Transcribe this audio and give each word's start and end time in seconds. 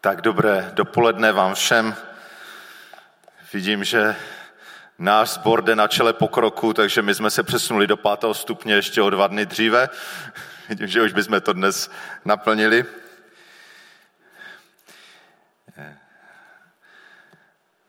Tak 0.00 0.20
dobré 0.20 0.70
dopoledne 0.74 1.32
vám 1.32 1.54
všem. 1.54 1.96
Vidím, 3.52 3.84
že 3.84 4.16
náš 4.98 5.30
sbor 5.30 5.64
jde 5.64 5.76
na 5.76 5.88
čele 5.88 6.12
pokroku, 6.12 6.72
takže 6.72 7.02
my 7.02 7.14
jsme 7.14 7.30
se 7.30 7.42
přesunuli 7.42 7.86
do 7.86 7.96
pátého 7.96 8.34
stupně 8.34 8.74
ještě 8.74 9.02
o 9.02 9.10
dva 9.10 9.26
dny 9.26 9.46
dříve. 9.46 9.88
Vidím, 10.68 10.86
že 10.86 11.02
už 11.02 11.12
bychom 11.12 11.40
to 11.40 11.52
dnes 11.52 11.90
naplnili. 12.24 12.84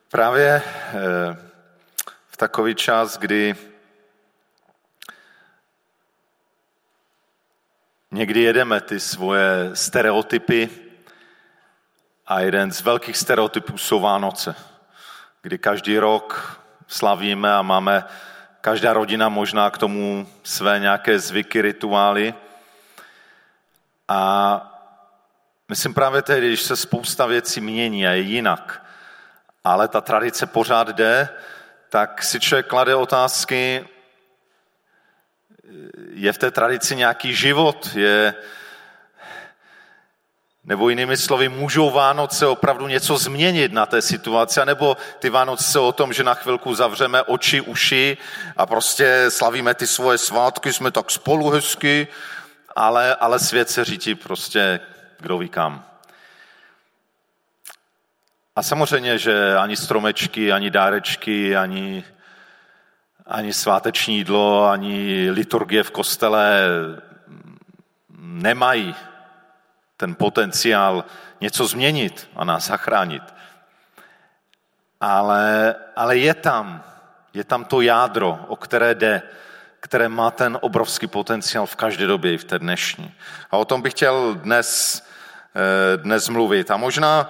Právě 0.09 0.61
eh, 0.65 1.37
v 2.27 2.37
takový 2.37 2.75
čas, 2.75 3.17
kdy 3.17 3.55
někdy 8.11 8.41
jedeme 8.41 8.81
ty 8.81 8.99
svoje 8.99 9.71
stereotypy, 9.73 10.90
a 12.31 12.39
jeden 12.39 12.71
z 12.71 12.81
velkých 12.81 13.17
stereotypů 13.17 13.77
jsou 13.77 13.99
Vánoce, 13.99 14.55
kdy 15.41 15.57
každý 15.57 15.97
rok 15.97 16.61
slavíme 16.87 17.53
a 17.53 17.61
máme 17.61 18.03
každá 18.61 18.93
rodina 18.93 19.29
možná 19.29 19.69
k 19.69 19.77
tomu 19.77 20.27
své 20.43 20.79
nějaké 20.79 21.19
zvyky, 21.19 21.61
rituály. 21.61 22.33
A 24.07 24.61
myslím 25.69 25.93
právě 25.93 26.21
tehdy, 26.21 26.47
když 26.47 26.61
se 26.61 26.75
spousta 26.75 27.25
věcí 27.25 27.61
mění 27.61 28.07
a 28.07 28.11
je 28.11 28.21
jinak, 28.21 28.85
ale 29.63 29.87
ta 29.87 30.01
tradice 30.01 30.45
pořád 30.45 30.87
jde, 30.87 31.29
tak 31.89 32.23
si 32.23 32.39
člověk 32.39 32.67
klade 32.67 32.95
otázky, 32.95 33.87
je 36.13 36.33
v 36.33 36.37
té 36.37 36.51
tradici 36.51 36.95
nějaký 36.95 37.33
život, 37.33 37.89
je, 37.95 38.35
nebo 40.63 40.89
jinými 40.89 41.17
slovy, 41.17 41.49
můžou 41.49 41.89
Vánoce 41.89 42.47
opravdu 42.47 42.87
něco 42.87 43.17
změnit 43.17 43.73
na 43.73 43.85
té 43.85 44.01
situaci, 44.01 44.59
nebo 44.65 44.97
ty 45.19 45.29
Vánoce 45.29 45.79
o 45.79 45.91
tom, 45.91 46.13
že 46.13 46.23
na 46.23 46.33
chvilku 46.33 46.75
zavřeme 46.75 47.23
oči, 47.23 47.61
uši 47.61 48.17
a 48.57 48.65
prostě 48.65 49.25
slavíme 49.29 49.73
ty 49.73 49.87
svoje 49.87 50.17
svátky, 50.17 50.73
jsme 50.73 50.91
tak 50.91 51.11
spolu 51.11 51.49
hezky, 51.49 52.07
ale, 52.75 53.15
ale 53.15 53.39
svět 53.39 53.69
se 53.69 53.85
řítí 53.85 54.15
prostě 54.15 54.79
kdo 55.19 55.37
ví 55.37 55.49
kam. 55.49 55.85
A 58.55 58.63
samozřejmě, 58.63 59.17
že 59.17 59.55
ani 59.57 59.75
stromečky, 59.75 60.51
ani 60.51 60.69
dárečky, 60.69 61.55
ani, 61.55 62.03
ani 63.25 63.53
sváteční 63.53 64.17
jídlo, 64.17 64.69
ani 64.69 65.29
liturgie 65.31 65.83
v 65.83 65.91
kostele 65.91 66.67
nemají 68.19 68.95
ten 70.01 70.15
potenciál 70.15 71.05
něco 71.41 71.67
změnit 71.67 72.29
a 72.35 72.43
nás 72.43 72.67
zachránit. 72.67 73.23
Ale, 75.01 75.75
ale 75.95 76.17
je 76.17 76.33
tam, 76.33 76.83
je 77.33 77.43
tam 77.43 77.65
to 77.65 77.81
jádro, 77.81 78.45
o 78.47 78.55
které 78.55 78.95
jde, 78.95 79.21
které 79.79 80.09
má 80.09 80.31
ten 80.31 80.57
obrovský 80.61 81.07
potenciál 81.07 81.65
v 81.65 81.75
každé 81.75 82.07
době, 82.07 82.33
i 82.33 82.37
v 82.37 82.43
té 82.43 82.59
dnešní. 82.59 83.13
A 83.51 83.57
o 83.57 83.65
tom 83.65 83.81
bych 83.81 83.93
chtěl 83.93 84.33
dnes, 84.41 85.01
eh, 85.53 85.97
dnes 85.97 86.29
mluvit. 86.29 86.71
A 86.71 86.77
možná 86.77 87.29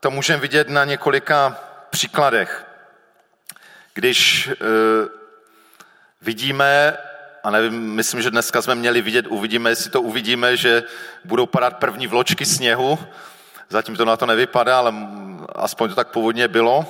to 0.00 0.10
můžeme 0.10 0.42
vidět 0.42 0.68
na 0.68 0.84
několika 0.84 1.56
příkladech. 1.90 2.66
Když 3.94 4.48
eh, 4.50 4.54
vidíme 6.22 6.98
a 7.44 7.50
nevím, 7.50 7.94
myslím, 7.94 8.22
že 8.22 8.30
dneska 8.30 8.62
jsme 8.62 8.74
měli 8.74 9.02
vidět, 9.02 9.26
uvidíme, 9.28 9.70
jestli 9.70 9.90
to 9.90 10.02
uvidíme, 10.02 10.56
že 10.56 10.82
budou 11.24 11.46
padat 11.46 11.76
první 11.76 12.06
vločky 12.06 12.44
sněhu. 12.44 12.98
Zatím 13.68 13.96
to 13.96 14.04
na 14.04 14.16
to 14.16 14.26
nevypadá, 14.26 14.78
ale 14.78 14.94
aspoň 15.54 15.88
to 15.88 15.94
tak 15.94 16.08
původně 16.08 16.48
bylo. 16.48 16.86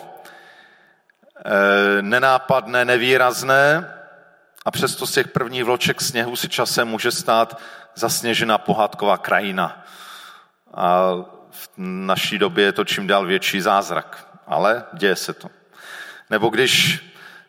E, 1.44 2.03
nenápadné, 2.03 2.84
nevýrazné 2.84 3.94
a 4.65 4.71
přesto 4.71 5.06
z 5.06 5.12
těch 5.12 5.28
prvních 5.28 5.65
vloček 5.65 6.03
sněhu 6.03 6.37
si 6.37 6.49
časem 6.49 6.88
může 6.88 7.10
stát 7.10 7.60
zasněžená 7.94 8.59
pohádková 8.59 9.16
krajina. 9.16 9.84
A 10.75 11.12
v 11.50 11.69
naší 11.76 12.38
době 12.38 12.65
je 12.65 12.72
to 12.72 12.84
čím 12.84 13.06
dál 13.06 13.26
větší 13.26 13.60
zázrak, 13.60 14.38
ale 14.47 14.84
děje 14.93 15.16
se 15.16 15.32
to. 15.32 15.49
Nebo 16.31 16.49
když 16.49 17.00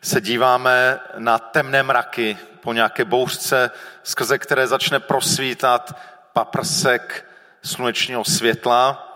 se 0.04 0.20
díváme 0.20 1.00
na 1.18 1.38
temné 1.38 1.82
mraky 1.82 2.38
po 2.60 2.72
nějaké 2.72 3.04
bouřce, 3.04 3.70
skrze 4.02 4.38
které 4.38 4.66
začne 4.66 5.00
prosvítat 5.00 5.96
paprsek 6.32 7.30
slunečního 7.62 8.24
světla 8.24 9.08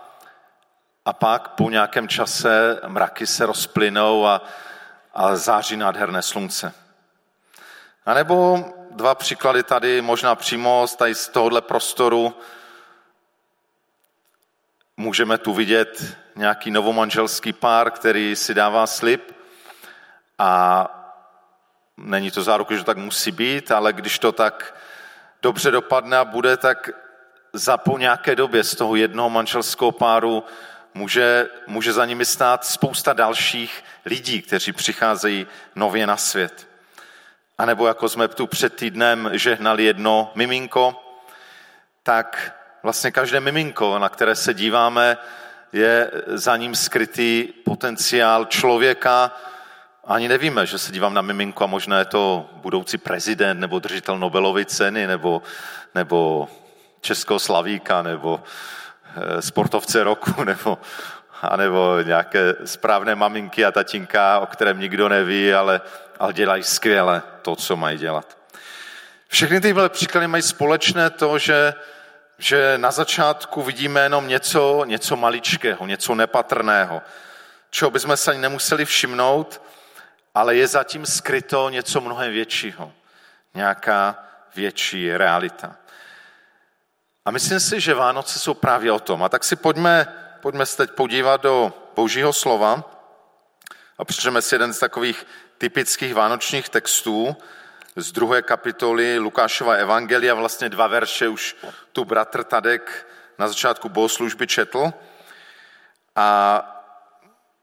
a 1.05 1.13
pak 1.13 1.47
po 1.47 1.69
nějakém 1.69 2.07
čase 2.07 2.81
mraky 2.87 3.27
se 3.27 3.45
rozplynou 3.45 4.27
a, 4.27 4.41
a 5.13 5.35
září 5.35 5.77
nádherné 5.77 6.21
slunce. 6.21 6.73
A 8.05 8.13
nebo 8.13 8.65
dva 8.91 9.15
příklady 9.15 9.63
tady, 9.63 10.01
možná 10.01 10.35
přímo 10.35 10.85
tady 10.97 11.15
z 11.15 11.27
tohohle 11.27 11.61
prostoru. 11.61 12.35
Můžeme 14.97 15.37
tu 15.37 15.53
vidět 15.53 16.17
nějaký 16.35 16.71
novomanželský 16.71 17.53
pár, 17.53 17.91
který 17.91 18.35
si 18.35 18.53
dává 18.53 18.87
slib 18.87 19.38
a 20.39 20.85
není 21.97 22.31
to 22.31 22.43
záruka, 22.43 22.73
že 22.75 22.79
to 22.79 22.85
tak 22.85 22.97
musí 22.97 23.31
být, 23.31 23.71
ale 23.71 23.93
když 23.93 24.19
to 24.19 24.31
tak 24.31 24.75
dobře 25.41 25.71
dopadne 25.71 26.17
a 26.17 26.25
bude, 26.25 26.57
tak 26.57 26.89
za 27.53 27.77
po 27.77 27.97
nějaké 27.97 28.35
době 28.35 28.63
z 28.63 28.75
toho 28.75 28.95
jednoho 28.95 29.29
manželského 29.29 29.91
páru 29.91 30.43
může, 30.93 31.49
může 31.67 31.93
za 31.93 32.05
nimi 32.05 32.25
stát 32.25 32.65
spousta 32.65 33.13
dalších 33.13 33.83
lidí, 34.05 34.41
kteří 34.41 34.71
přicházejí 34.71 35.47
nově 35.75 36.07
na 36.07 36.17
svět. 36.17 36.67
A 37.57 37.65
nebo 37.65 37.87
jako 37.87 38.09
jsme 38.09 38.27
tu 38.27 38.47
před 38.47 38.75
týdnem 38.75 39.29
žehnali 39.33 39.83
jedno 39.83 40.31
miminko, 40.35 41.03
tak 42.03 42.55
vlastně 42.83 43.11
každé 43.11 43.39
miminko, 43.39 43.99
na 43.99 44.09
které 44.09 44.35
se 44.35 44.53
díváme, 44.53 45.17
je 45.73 46.11
za 46.27 46.57
ním 46.57 46.75
skrytý 46.75 47.47
potenciál 47.65 48.45
člověka, 48.45 49.31
ani 50.09 50.27
nevíme, 50.27 50.65
že 50.65 50.77
se 50.77 50.91
dívám 50.91 51.13
na 51.13 51.21
miminku 51.21 51.63
a 51.63 51.67
možná 51.67 51.99
je 51.99 52.05
to 52.05 52.49
budoucí 52.53 52.97
prezident 52.97 53.59
nebo 53.59 53.79
držitel 53.79 54.19
Nobelovy 54.19 54.65
ceny 54.65 55.07
nebo, 55.07 55.41
nebo 55.95 56.47
českého 57.01 57.39
slavíka 57.39 58.01
nebo 58.01 58.43
eh, 59.15 59.41
sportovce 59.41 60.03
roku 60.03 60.43
nebo, 60.43 60.77
anebo 61.41 61.97
nějaké 62.03 62.55
správné 62.65 63.15
maminky 63.15 63.65
a 63.65 63.71
tatínka, 63.71 64.39
o 64.39 64.45
kterém 64.45 64.79
nikdo 64.79 65.09
neví, 65.09 65.53
ale, 65.53 65.81
ale 66.19 66.33
dělají 66.33 66.63
skvěle 66.63 67.21
to, 67.41 67.55
co 67.55 67.75
mají 67.75 67.97
dělat. 67.97 68.37
Všechny 69.27 69.61
tyhle 69.61 69.89
příklady 69.89 70.27
mají 70.27 70.43
společné 70.43 71.09
to, 71.09 71.37
že, 71.37 71.73
že 72.37 72.73
na 72.77 72.91
začátku 72.91 73.63
vidíme 73.63 74.01
jenom 74.01 74.27
něco, 74.27 74.83
něco 74.85 75.15
maličkého, 75.15 75.85
něco 75.85 76.15
nepatrného, 76.15 77.01
čeho 77.69 77.91
bychom 77.91 78.17
se 78.17 78.31
ani 78.31 78.39
nemuseli 78.39 78.85
všimnout, 78.85 79.61
ale 80.39 80.55
je 80.55 80.67
zatím 80.67 81.05
skryto 81.05 81.69
něco 81.69 82.01
mnohem 82.01 82.31
většího. 82.31 82.93
Nějaká 83.53 84.23
větší 84.55 85.17
realita. 85.17 85.75
A 87.25 87.31
myslím 87.31 87.59
si, 87.59 87.79
že 87.79 87.93
Vánoce 87.93 88.39
jsou 88.39 88.53
právě 88.53 88.91
o 88.91 88.99
tom. 88.99 89.23
A 89.23 89.29
tak 89.29 89.43
si 89.43 89.55
pojďme, 89.55 90.07
pojďme 90.41 90.65
se 90.65 90.77
teď 90.77 90.91
podívat 90.91 91.41
do 91.41 91.73
Božího 91.95 92.33
slova 92.33 92.83
a 93.97 94.05
přečteme 94.05 94.41
si 94.41 94.55
jeden 94.55 94.73
z 94.73 94.79
takových 94.79 95.27
typických 95.57 96.13
vánočních 96.13 96.69
textů 96.69 97.35
z 97.95 98.11
druhé 98.11 98.41
kapitoly 98.41 99.19
Lukášova 99.19 99.73
evangelia, 99.73 100.33
vlastně 100.33 100.69
dva 100.69 100.87
verše 100.87 101.27
už 101.27 101.55
tu 101.91 102.05
bratr 102.05 102.43
Tadek 102.43 103.07
na 103.37 103.47
začátku 103.47 103.89
bohoslužby 103.89 104.47
četl. 104.47 104.93
A 106.15 106.78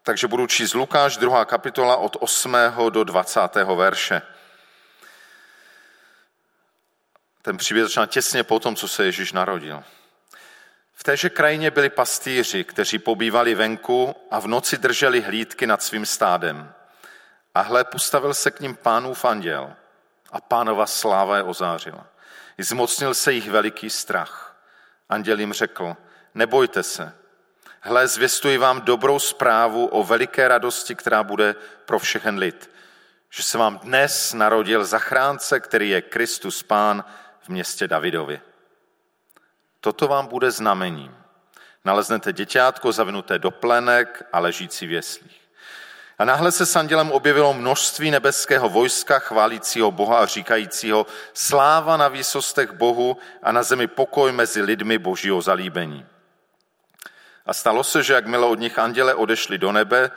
takže 0.07 0.29
budu 0.29 0.47
číst 0.47 0.75
Lukáš, 0.75 1.17
druhá 1.17 1.45
kapitola 1.45 1.97
od 1.97 2.17
8. 2.21 2.57
do 2.91 3.05
20. 3.05 3.41
verše. 3.55 4.23
Ten 7.43 7.57
příběh 7.57 7.85
začíná 7.85 8.07
těsně 8.07 8.45
po 8.45 8.59
tom, 8.59 8.77
co 8.77 8.89
se 8.89 9.05
Ježíš 9.05 9.33
narodil. 9.33 9.85
V 10.93 11.05
téže 11.05 11.31
krajině 11.31 11.71
byli 11.71 11.91
pastýři, 11.91 12.65
kteří 12.65 12.99
pobývali 12.99 13.55
venku 13.55 14.17
a 14.31 14.41
v 14.41 14.47
noci 14.47 14.79
drželi 14.79 15.21
hlídky 15.21 15.67
nad 15.67 15.83
svým 15.83 16.07
stádem. 16.07 16.73
A 17.55 17.61
hle, 17.61 17.85
postavil 17.85 18.35
se 18.35 18.51
k 18.51 18.61
ním 18.61 18.77
pánův 18.77 19.25
anděl 19.25 19.73
a 20.33 20.41
pánova 20.41 20.87
sláva 20.87 21.37
je 21.37 21.43
ozářila. 21.43 22.07
Zmocnil 22.59 23.15
se 23.15 23.33
jich 23.33 23.51
veliký 23.51 23.91
strach. 23.91 24.57
Anděl 25.09 25.41
jim 25.41 25.53
řekl, 25.53 25.97
nebojte 26.35 26.83
se, 26.83 27.13
Hle, 27.89 28.09
zvěstuji 28.09 28.59
vám 28.59 28.81
dobrou 28.81 29.19
zprávu 29.19 29.87
o 29.87 30.05
veliké 30.05 30.49
radosti, 30.49 30.95
která 30.95 31.23
bude 31.23 31.55
pro 31.85 31.99
všechen 31.99 32.39
lid. 32.39 32.71
Že 33.31 33.43
se 33.43 33.59
vám 33.59 33.79
dnes 33.79 34.33
narodil 34.35 34.85
zachránce, 34.85 35.61
který 35.61 35.91
je 35.91 36.03
Kristus 36.03 36.63
Pán 36.63 37.05
v 37.41 37.49
městě 37.49 37.89
Davidovi. 37.89 38.41
Toto 39.81 40.09
vám 40.09 40.27
bude 40.27 40.51
znamením. 40.51 41.17
naleznete 41.85 42.33
děťátko 42.33 42.93
zavinuté 42.93 43.39
do 43.39 43.51
plenek 43.51 44.23
a 44.33 44.39
ležící 44.39 44.87
v 44.87 44.93
jeslích. 44.93 45.41
A 46.19 46.25
náhle 46.25 46.53
se 46.53 46.67
s 46.67 46.77
andělem 46.77 47.13
objevilo 47.13 47.55
množství 47.55 48.11
nebeského 48.11 48.69
vojska, 48.69 49.19
chválícího 49.19 49.91
Boha 49.91 50.19
a 50.19 50.27
říkajícího 50.27 51.07
sláva 51.35 51.97
na 51.97 52.09
výsostech 52.09 52.73
Bohu 52.73 53.17
a 53.43 53.53
na 53.53 53.63
zemi 53.63 53.87
pokoj 53.87 54.33
mezi 54.33 54.63
lidmi 54.63 54.99
božího 54.99 55.43
zalíbení. 55.43 56.07
A 57.47 57.55
stalo 57.55 57.85
se, 57.85 58.03
že 58.03 58.15
jakmile 58.15 58.47
od 58.47 58.59
nich 58.59 58.79
anděle 58.79 59.15
odešli 59.15 59.59
do 59.59 59.73
nebe, 59.73 60.11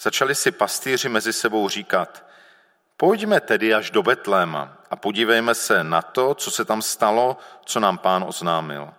začali 0.00 0.34
si 0.34 0.50
pastýři 0.50 1.08
mezi 1.08 1.32
sebou 1.32 1.68
říkat, 1.68 2.24
pojďme 2.96 3.40
tedy 3.40 3.74
až 3.74 3.90
do 3.90 4.02
Betléma 4.02 4.78
a 4.90 4.96
podívejme 4.96 5.54
se 5.54 5.84
na 5.84 6.02
to, 6.02 6.34
co 6.34 6.50
se 6.50 6.64
tam 6.64 6.82
stalo, 6.82 7.36
co 7.64 7.80
nám 7.80 7.98
pán 7.98 8.24
oznámil. 8.28 8.94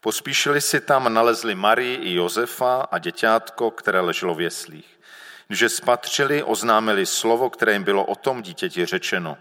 Pospíšili 0.00 0.60
si 0.60 0.80
tam, 0.80 1.14
nalezli 1.14 1.54
Marii 1.54 1.96
i 1.96 2.14
Josefa 2.14 2.88
a 2.90 2.98
děťátko, 2.98 3.70
které 3.70 4.00
leželo 4.00 4.34
v 4.34 4.40
jeslích. 4.40 5.00
Když 5.48 5.72
spatřili, 5.72 6.42
oznámili 6.42 7.06
slovo, 7.06 7.50
které 7.50 7.72
jim 7.72 7.84
bylo 7.84 8.04
o 8.04 8.14
tom 8.14 8.42
dítěti 8.42 8.86
řečeno. 8.86 9.38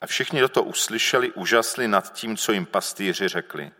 A 0.00 0.06
všichni 0.06 0.40
do 0.40 0.48
to 0.48 0.62
uslyšeli, 0.62 1.32
úžasli 1.32 1.88
nad 1.88 2.12
tím, 2.12 2.36
co 2.36 2.52
jim 2.52 2.66
pastýři 2.66 3.28
řekli. 3.28 3.72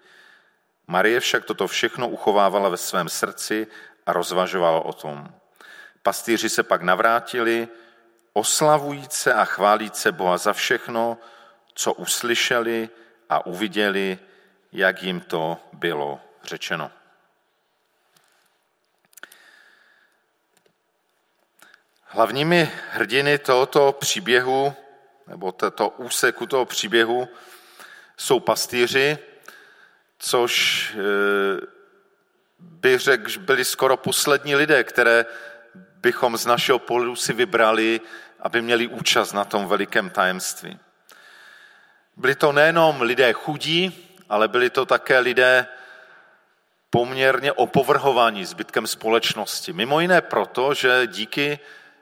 Marie 0.86 1.20
však 1.20 1.44
toto 1.44 1.66
všechno 1.66 2.08
uchovávala 2.08 2.68
ve 2.68 2.76
svém 2.76 3.08
srdci 3.08 3.66
a 4.06 4.12
rozvažovala 4.12 4.80
o 4.80 4.92
tom. 4.92 5.34
Pastýři 6.02 6.48
se 6.48 6.62
pak 6.62 6.82
navrátili, 6.82 7.68
oslavujíce 8.32 9.34
a 9.34 9.44
chválíce 9.44 10.12
Boha 10.12 10.38
za 10.38 10.52
všechno, 10.52 11.18
co 11.74 11.92
uslyšeli 11.92 12.88
a 13.28 13.46
uviděli, 13.46 14.18
jak 14.72 15.02
jim 15.02 15.20
to 15.20 15.58
bylo 15.72 16.20
řečeno. 16.44 16.90
Hlavními 22.02 22.72
hrdiny 22.90 23.38
tohoto 23.38 23.92
příběhu, 23.92 24.74
nebo 25.26 25.52
této 25.52 25.88
úseku 25.88 26.46
toho 26.46 26.64
příběhu, 26.64 27.28
jsou 28.16 28.40
pastýři, 28.40 29.18
což 30.18 30.90
eh, 30.94 31.66
bych 32.58 33.00
řekl, 33.00 33.30
byli 33.40 33.64
skoro 33.64 33.96
poslední 33.96 34.56
lidé, 34.56 34.84
které 34.84 35.26
bychom 35.74 36.36
z 36.36 36.46
našeho 36.46 36.78
pohledu 36.78 37.16
si 37.16 37.32
vybrali, 37.32 38.00
aby 38.40 38.62
měli 38.62 38.86
účast 38.86 39.32
na 39.32 39.44
tom 39.44 39.66
velikém 39.66 40.10
tajemství. 40.10 40.78
Byli 42.16 42.34
to 42.34 42.52
nejenom 42.52 43.00
lidé 43.00 43.32
chudí, 43.32 44.06
ale 44.28 44.48
byli 44.48 44.70
to 44.70 44.86
také 44.86 45.18
lidé 45.18 45.66
poměrně 46.90 47.52
opovrhovaní 47.52 48.44
zbytkem 48.44 48.86
společnosti. 48.86 49.72
Mimo 49.72 50.00
jiné 50.00 50.20
proto, 50.20 50.74
že 50.74 51.06
díky 51.06 51.58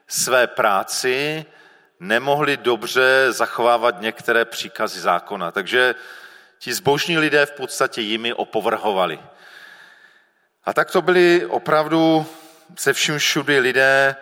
své 0.08 0.46
práci 0.46 1.44
nemohli 2.00 2.56
dobře 2.56 3.26
zachovávat 3.32 4.00
některé 4.00 4.44
příkazy 4.44 5.00
zákona. 5.00 5.52
Takže 5.52 5.94
ti 6.64 6.74
zbožní 6.74 7.18
lidé 7.18 7.46
v 7.46 7.52
podstatě 7.52 8.00
jimi 8.00 8.32
opovrhovali. 8.32 9.20
A 10.64 10.72
tak 10.72 10.90
to 10.90 11.02
byli 11.02 11.46
opravdu 11.46 12.26
se 12.76 12.92
vším 12.92 13.18
všudy 13.18 13.58
lidé 13.58 14.16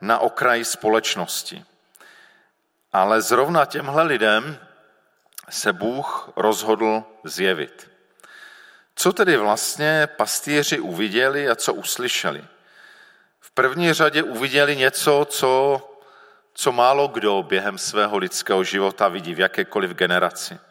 na 0.00 0.18
okraji 0.18 0.64
společnosti. 0.64 1.64
Ale 2.92 3.22
zrovna 3.22 3.64
těmhle 3.64 4.02
lidem 4.02 4.58
se 5.48 5.72
Bůh 5.72 6.32
rozhodl 6.36 7.04
zjevit. 7.24 7.90
Co 8.96 9.12
tedy 9.12 9.36
vlastně 9.36 10.08
pastýři 10.16 10.80
uviděli 10.80 11.48
a 11.48 11.54
co 11.54 11.74
uslyšeli? 11.74 12.44
V 13.40 13.50
první 13.50 13.92
řadě 13.92 14.22
uviděli 14.22 14.76
něco, 14.76 15.26
co, 15.30 15.80
co 16.54 16.72
málo 16.72 17.08
kdo 17.08 17.42
během 17.42 17.78
svého 17.78 18.18
lidského 18.18 18.64
života 18.64 19.08
vidí 19.08 19.34
v 19.34 19.40
jakékoliv 19.40 19.90
generaci. 19.90 20.65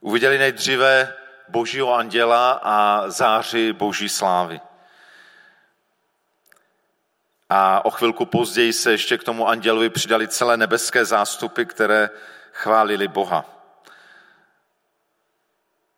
Uviděli 0.00 0.38
nejdříve 0.38 1.14
božího 1.48 1.94
anděla 1.94 2.60
a 2.62 3.10
záři 3.10 3.72
boží 3.72 4.08
slávy. 4.08 4.60
A 7.48 7.84
o 7.84 7.90
chvilku 7.90 8.26
později 8.26 8.72
se 8.72 8.90
ještě 8.90 9.18
k 9.18 9.24
tomu 9.24 9.48
andělovi 9.48 9.90
přidali 9.90 10.28
celé 10.28 10.56
nebeské 10.56 11.04
zástupy, 11.04 11.64
které 11.64 12.10
chválili 12.52 13.08
Boha. 13.08 13.44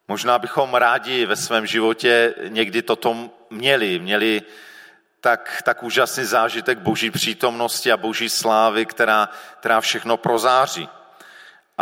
Možná 0.09 0.39
bychom 0.39 0.75
rádi 0.75 1.27
ve 1.27 1.37
svém 1.37 1.67
životě 1.67 2.35
někdy 2.49 2.83
toto 2.83 3.31
měli, 3.51 3.99
měli 3.99 4.43
tak, 5.21 5.63
tak 5.65 5.83
úžasný 5.83 6.25
zážitek 6.25 6.79
boží 6.79 7.11
přítomnosti 7.11 7.93
a 7.93 7.97
boží 7.97 8.29
slávy, 8.29 8.87
která, 8.87 9.29
která 9.59 9.81
všechno 9.81 10.17
prozáří. 10.17 10.89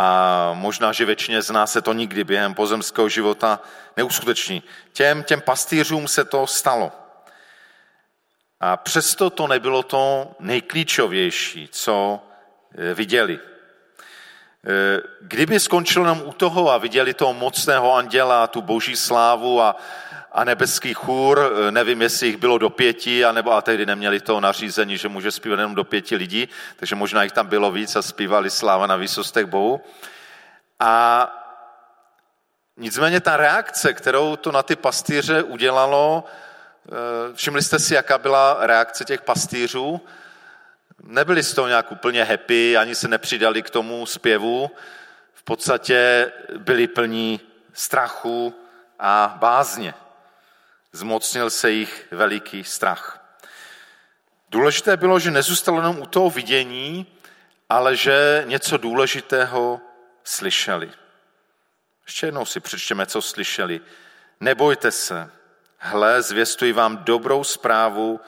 A 0.01 0.51
možná, 0.53 0.91
že 0.91 1.05
většině 1.05 1.41
z 1.41 1.49
nás 1.49 1.71
se 1.71 1.81
to 1.81 1.93
nikdy 1.93 2.23
během 2.23 2.53
pozemského 2.53 3.09
života 3.09 3.59
neuskuteční. 3.97 4.63
Těm, 4.93 5.23
těm 5.23 5.41
pastýřům 5.41 6.07
se 6.07 6.25
to 6.25 6.47
stalo. 6.47 6.91
A 8.59 8.77
přesto 8.77 9.29
to 9.29 9.47
nebylo 9.47 9.83
to 9.83 10.31
nejklíčovější, 10.39 11.69
co 11.71 12.19
eh, 12.77 12.93
viděli. 12.93 13.39
Eh, 13.39 15.01
kdyby 15.21 15.59
skončil 15.59 16.01
jenom 16.01 16.21
u 16.25 16.33
toho 16.33 16.71
a 16.71 16.77
viděli 16.77 17.13
toho 17.13 17.33
mocného 17.33 17.95
anděla, 17.95 18.47
tu 18.47 18.61
boží 18.61 18.95
slávu 18.95 19.61
a, 19.61 19.75
a 20.31 20.43
nebeský 20.43 20.93
chůr, 20.93 21.51
eh, 21.67 21.71
nevím, 21.71 22.01
jestli 22.01 22.27
jich 22.27 22.37
bylo 22.37 22.57
do 22.57 22.69
pěti, 22.69 23.25
anebo 23.25 23.51
a 23.51 23.61
tehdy 23.61 23.85
neměli 23.85 24.19
to 24.19 24.39
nařízení, 24.39 24.97
že 24.97 25.09
může 25.09 25.31
zpívat 25.31 25.59
jenom 25.59 25.75
do 25.75 25.83
pěti 25.83 26.15
lidí, 26.15 26.49
takže 26.75 26.95
možná 26.95 27.23
jich 27.23 27.31
tam 27.31 27.47
bylo 27.47 27.71
víc 27.71 27.95
a 27.95 28.01
zpívali 28.01 28.49
sláva 28.49 28.87
na 28.87 28.95
výsostech 28.95 29.45
Bohu. 29.45 29.81
A 30.79 31.27
nicméně 32.77 33.19
ta 33.19 33.37
reakce, 33.37 33.93
kterou 33.93 34.35
to 34.35 34.51
na 34.51 34.63
ty 34.63 34.75
pastýře 34.75 35.43
udělalo, 35.43 36.23
Eh, 36.91 37.33
všimli 37.33 37.63
jste 37.63 37.79
si, 37.79 37.93
jaká 37.93 38.17
byla 38.17 38.57
reakce 38.59 39.05
těch 39.05 39.21
pastýřů? 39.21 40.01
Nebyli 41.03 41.43
z 41.43 41.53
toho 41.53 41.67
nějak 41.67 41.91
úplně 41.91 42.23
happy, 42.23 42.77
ani 42.77 42.95
se 42.95 43.07
nepřidali 43.07 43.61
k 43.61 43.69
tomu 43.69 44.05
zpěvu. 44.05 44.71
V 45.33 45.43
podstatě 45.43 46.31
byli 46.57 46.87
plní 46.87 47.39
strachu 47.73 48.53
a 48.99 49.37
bázně. 49.39 49.93
Zmocnil 50.91 51.49
se 51.49 51.71
jich 51.71 52.07
veliký 52.11 52.63
strach. 52.63 53.15
Důležité 54.49 54.97
bylo, 54.97 55.19
že 55.19 55.31
nezůstalo 55.31 55.77
jenom 55.77 55.99
u 55.99 56.05
toho 56.05 56.29
vidění, 56.29 57.07
ale 57.69 57.95
že 57.95 58.43
něco 58.47 58.77
důležitého 58.77 59.81
slyšeli. 60.23 60.91
Ještě 62.07 62.27
jednou 62.27 62.45
si 62.45 62.59
přečtěme, 62.59 63.05
co 63.05 63.21
slyšeli. 63.21 63.81
Nebojte 64.39 64.91
se, 64.91 65.31
Hle, 65.77 66.21
zvěstuji 66.21 66.73
vám 66.73 66.97
dobrou 66.97 67.43
zprávu 67.43 68.19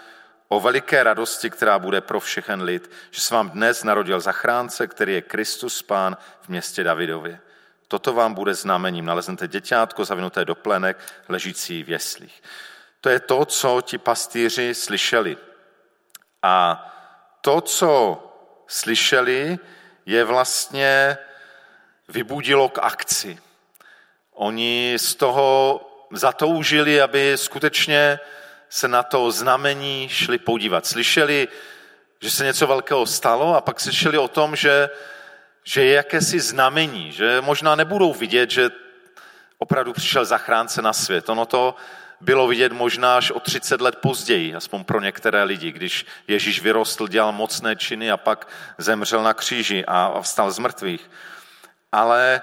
o 0.47 0.59
veliké 0.59 1.03
radosti, 1.03 1.49
která 1.49 1.79
bude 1.79 2.01
pro 2.01 2.19
všechen 2.19 2.61
lid, 2.61 2.91
že 3.11 3.21
se 3.21 3.33
vám 3.33 3.49
dnes 3.49 3.83
narodil 3.83 4.19
zachránce, 4.19 4.87
který 4.87 5.13
je 5.13 5.21
Kristus 5.21 5.81
Pán 5.81 6.17
v 6.41 6.49
městě 6.49 6.83
Davidově. 6.83 7.39
Toto 7.91 8.13
vám 8.13 8.33
bude 8.33 8.53
znamením. 8.55 9.05
Naleznete 9.05 9.47
děťátko 9.47 10.05
zavinuté 10.05 10.45
do 10.45 10.55
plenek, 10.55 10.97
ležící 11.29 11.83
v 11.83 11.89
jeslích. 11.89 12.43
To 13.01 13.09
je 13.09 13.19
to, 13.19 13.45
co 13.45 13.81
ti 13.81 13.97
pastýři 13.97 14.75
slyšeli. 14.75 15.37
A 16.43 16.55
to, 17.41 17.61
co 17.61 18.23
slyšeli, 18.67 19.59
je 20.05 20.23
vlastně 20.23 21.17
vybudilo 22.07 22.69
k 22.69 22.79
akci. 22.79 23.37
Oni 24.31 24.93
z 24.97 25.15
toho 25.15 25.81
zatoužili, 26.11 27.01
aby 27.01 27.33
skutečně 27.35 28.19
se 28.69 28.87
na 28.87 29.03
to 29.03 29.31
znamení 29.31 30.09
šli 30.09 30.37
podívat. 30.37 30.85
Slyšeli, 30.85 31.47
že 32.21 32.31
se 32.31 32.45
něco 32.45 32.67
velkého 32.67 33.05
stalo 33.05 33.55
a 33.55 33.61
pak 33.61 33.79
slyšeli 33.79 34.17
o 34.17 34.27
tom, 34.27 34.55
že, 34.55 34.89
že 35.63 35.83
je 35.83 35.93
jakési 35.93 36.39
znamení, 36.39 37.11
že 37.11 37.41
možná 37.41 37.75
nebudou 37.75 38.13
vidět, 38.13 38.51
že 38.51 38.69
opravdu 39.57 39.93
přišel 39.93 40.25
zachránce 40.25 40.81
na 40.81 40.93
svět. 40.93 41.29
Ono 41.29 41.45
to 41.45 41.75
bylo 42.21 42.47
vidět 42.47 42.71
možná 42.71 43.17
až 43.17 43.31
o 43.31 43.39
30 43.39 43.81
let 43.81 43.95
později, 43.95 44.55
aspoň 44.55 44.83
pro 44.83 45.01
některé 45.01 45.43
lidi, 45.43 45.71
když 45.71 46.05
Ježíš 46.27 46.61
vyrostl, 46.61 47.07
dělal 47.07 47.31
mocné 47.31 47.75
činy 47.75 48.11
a 48.11 48.17
pak 48.17 48.47
zemřel 48.77 49.23
na 49.23 49.33
kříži 49.33 49.85
a 49.87 50.21
vstal 50.21 50.51
z 50.51 50.59
mrtvých. 50.59 51.09
Ale 51.91 52.41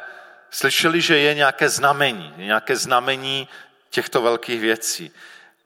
slyšeli, 0.51 1.01
že 1.01 1.19
je 1.19 1.35
nějaké 1.35 1.69
znamení, 1.69 2.33
nějaké 2.37 2.77
znamení 2.77 3.49
těchto 3.91 4.23
velkých 4.23 4.61
věcí. 4.61 5.11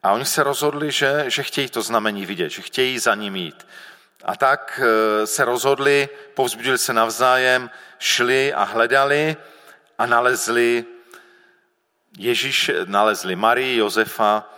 A 0.03 0.11
oni 0.11 0.25
se 0.25 0.43
rozhodli, 0.43 0.91
že, 0.91 1.25
že 1.27 1.43
chtějí 1.43 1.69
to 1.69 1.81
znamení 1.81 2.25
vidět, 2.25 2.49
že 2.49 2.61
chtějí 2.61 2.99
za 2.99 3.15
ním 3.15 3.35
jít. 3.35 3.67
A 4.23 4.35
tak 4.35 4.79
e, 4.83 5.27
se 5.27 5.45
rozhodli, 5.45 6.09
povzbudili 6.33 6.77
se 6.77 6.93
navzájem, 6.93 7.69
šli 7.99 8.53
a 8.53 8.63
hledali 8.63 9.37
a 9.97 10.05
nalezli 10.05 10.85
Ježíš 12.17 12.71
nalezli 12.85 13.35
Marii, 13.35 13.77
Josefa 13.77 14.49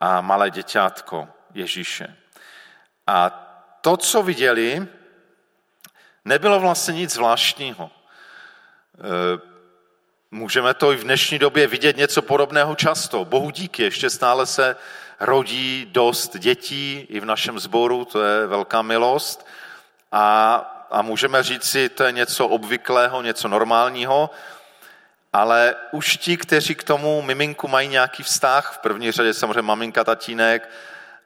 a 0.00 0.20
malé 0.20 0.50
děťátko 0.50 1.28
Ježíše. 1.54 2.16
A 3.06 3.30
to, 3.80 3.96
co 3.96 4.22
viděli, 4.22 4.88
nebylo 6.24 6.60
vlastně 6.60 6.94
nic 6.94 7.12
zvláštního. 7.12 7.90
E, 7.90 9.40
můžeme 10.30 10.74
to 10.74 10.92
i 10.92 10.96
v 10.96 11.04
dnešní 11.04 11.38
době 11.38 11.66
vidět 11.66 11.96
něco 11.96 12.22
podobného 12.22 12.74
často. 12.74 13.24
Bohu 13.24 13.50
díky, 13.50 13.82
ještě 13.82 14.10
stále 14.10 14.46
se 14.46 14.76
rodí 15.20 15.86
dost 15.92 16.36
dětí 16.38 17.06
i 17.08 17.20
v 17.20 17.24
našem 17.24 17.58
sboru, 17.58 18.04
to 18.04 18.24
je 18.24 18.46
velká 18.46 18.82
milost. 18.82 19.46
A, 20.12 20.54
a 20.90 21.02
můžeme 21.02 21.42
říct 21.42 21.64
si, 21.64 21.88
to 21.88 22.04
je 22.04 22.12
něco 22.12 22.48
obvyklého, 22.48 23.22
něco 23.22 23.48
normálního, 23.48 24.30
ale 25.32 25.74
už 25.92 26.16
ti, 26.16 26.36
kteří 26.36 26.74
k 26.74 26.84
tomu 26.84 27.22
miminku 27.22 27.68
mají 27.68 27.88
nějaký 27.88 28.22
vztah, 28.22 28.72
v 28.72 28.78
první 28.78 29.12
řadě 29.12 29.34
samozřejmě 29.34 29.62
maminka, 29.62 30.04
tatínek, 30.04 30.70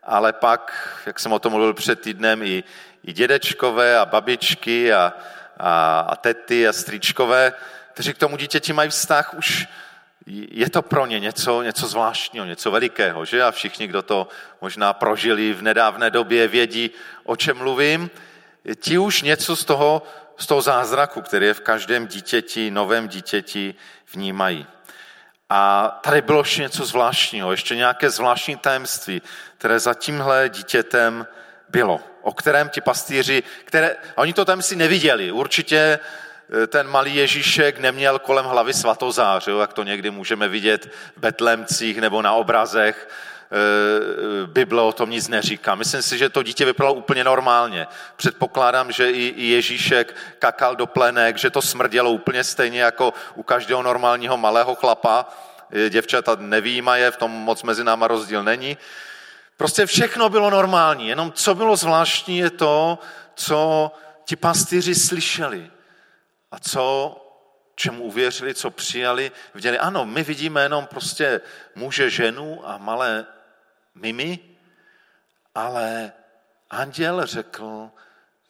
ale 0.02 0.32
pak, 0.32 0.98
jak 1.06 1.20
jsem 1.20 1.32
o 1.32 1.38
tom 1.38 1.52
mluvil 1.52 1.74
před 1.74 2.00
týdnem, 2.00 2.42
i, 2.42 2.64
i 3.04 3.12
dědečkové 3.12 3.98
a 3.98 4.04
babičky 4.04 4.92
a, 4.92 5.12
a, 5.56 6.00
a 6.00 6.16
tety 6.16 6.68
a 6.68 6.72
stričkové, 6.72 7.52
kteří 7.92 8.14
k 8.14 8.18
tomu 8.18 8.36
dítěti 8.36 8.72
mají 8.72 8.90
vztah, 8.90 9.34
už 9.34 9.68
je 10.26 10.70
to 10.70 10.82
pro 10.82 11.06
ně 11.06 11.20
něco, 11.20 11.62
něco 11.62 11.86
zvláštního, 11.86 12.46
něco 12.46 12.70
velikého, 12.70 13.24
že? 13.24 13.42
A 13.42 13.50
všichni, 13.50 13.86
kdo 13.86 14.02
to 14.02 14.28
možná 14.60 14.92
prožili 14.92 15.52
v 15.52 15.62
nedávné 15.62 16.10
době, 16.10 16.48
vědí, 16.48 16.90
o 17.24 17.36
čem 17.36 17.56
mluvím. 17.56 18.10
Ti 18.80 18.98
už 18.98 19.22
něco 19.22 19.56
z 19.56 19.64
toho, 19.64 20.02
z 20.36 20.46
toho 20.46 20.60
zázraku, 20.60 21.20
který 21.20 21.46
je 21.46 21.54
v 21.54 21.60
každém 21.60 22.06
dítěti, 22.06 22.70
novém 22.70 23.08
dítěti, 23.08 23.74
vnímají. 24.12 24.66
A 25.50 25.88
tady 26.02 26.22
bylo 26.22 26.40
ještě 26.40 26.62
něco 26.62 26.86
zvláštního, 26.86 27.50
ještě 27.50 27.76
nějaké 27.76 28.10
zvláštní 28.10 28.56
tajemství, 28.56 29.22
které 29.58 29.78
za 29.78 29.94
tímhle 29.94 30.48
dítětem 30.48 31.26
bylo, 31.68 32.00
o 32.22 32.32
kterém 32.32 32.68
ti 32.68 32.80
pastýři, 32.80 33.42
které, 33.64 33.96
oni 34.14 34.32
to 34.32 34.44
tajemství 34.44 34.76
neviděli. 34.76 35.32
Určitě 35.32 35.98
ten 36.66 36.88
malý 36.88 37.14
Ježíšek 37.14 37.78
neměl 37.78 38.18
kolem 38.18 38.44
hlavy 38.44 38.74
svatozář, 38.74 39.48
jak 39.60 39.72
to 39.72 39.82
někdy 39.82 40.10
můžeme 40.10 40.48
vidět 40.48 40.90
v 41.16 41.20
Betlemcích 41.20 42.00
nebo 42.00 42.22
na 42.22 42.32
obrazech, 42.32 43.08
Eh, 43.52 44.46
Bible 44.46 44.82
o 44.82 44.92
tom 44.92 45.10
nic 45.10 45.28
neříká. 45.28 45.74
Myslím 45.74 46.02
si, 46.02 46.18
že 46.18 46.28
to 46.28 46.42
dítě 46.42 46.64
vypadalo 46.64 46.94
úplně 46.94 47.24
normálně. 47.24 47.86
Předpokládám, 48.16 48.92
že 48.92 49.10
i 49.10 49.46
Ježíšek 49.46 50.16
kakal 50.38 50.76
do 50.76 50.86
plenek, 50.86 51.38
že 51.38 51.50
to 51.50 51.62
smrdělo 51.62 52.10
úplně 52.10 52.44
stejně 52.44 52.82
jako 52.82 53.14
u 53.34 53.42
každého 53.42 53.82
normálního 53.82 54.36
malého 54.36 54.74
chlapa. 54.74 55.28
Eh, 55.70 55.90
děvčata 55.90 56.36
nevýjímaje, 56.40 57.10
v 57.10 57.16
tom 57.16 57.30
moc 57.30 57.62
mezi 57.62 57.84
náma 57.84 58.08
rozdíl 58.08 58.42
není. 58.42 58.78
Prostě 59.56 59.86
všechno 59.86 60.28
bylo 60.28 60.50
normální, 60.50 61.08
jenom 61.08 61.32
co 61.32 61.54
bylo 61.54 61.76
zvláštní 61.76 62.38
je 62.38 62.50
to, 62.50 62.98
co 63.34 63.90
ti 64.24 64.36
pastýři 64.36 64.94
slyšeli 64.94 65.70
a 66.52 66.58
co 66.58 67.18
čemu 67.74 68.04
uvěřili, 68.04 68.54
co 68.54 68.70
přijali, 68.70 69.32
viděli, 69.54 69.78
ano, 69.78 70.06
my 70.06 70.22
vidíme 70.22 70.62
jenom 70.62 70.86
prostě 70.86 71.40
muže, 71.74 72.10
ženu 72.10 72.68
a 72.68 72.78
malé 72.78 73.26
mimi, 73.94 74.38
ale 75.54 76.12
anděl 76.70 77.26
řekl, 77.26 77.90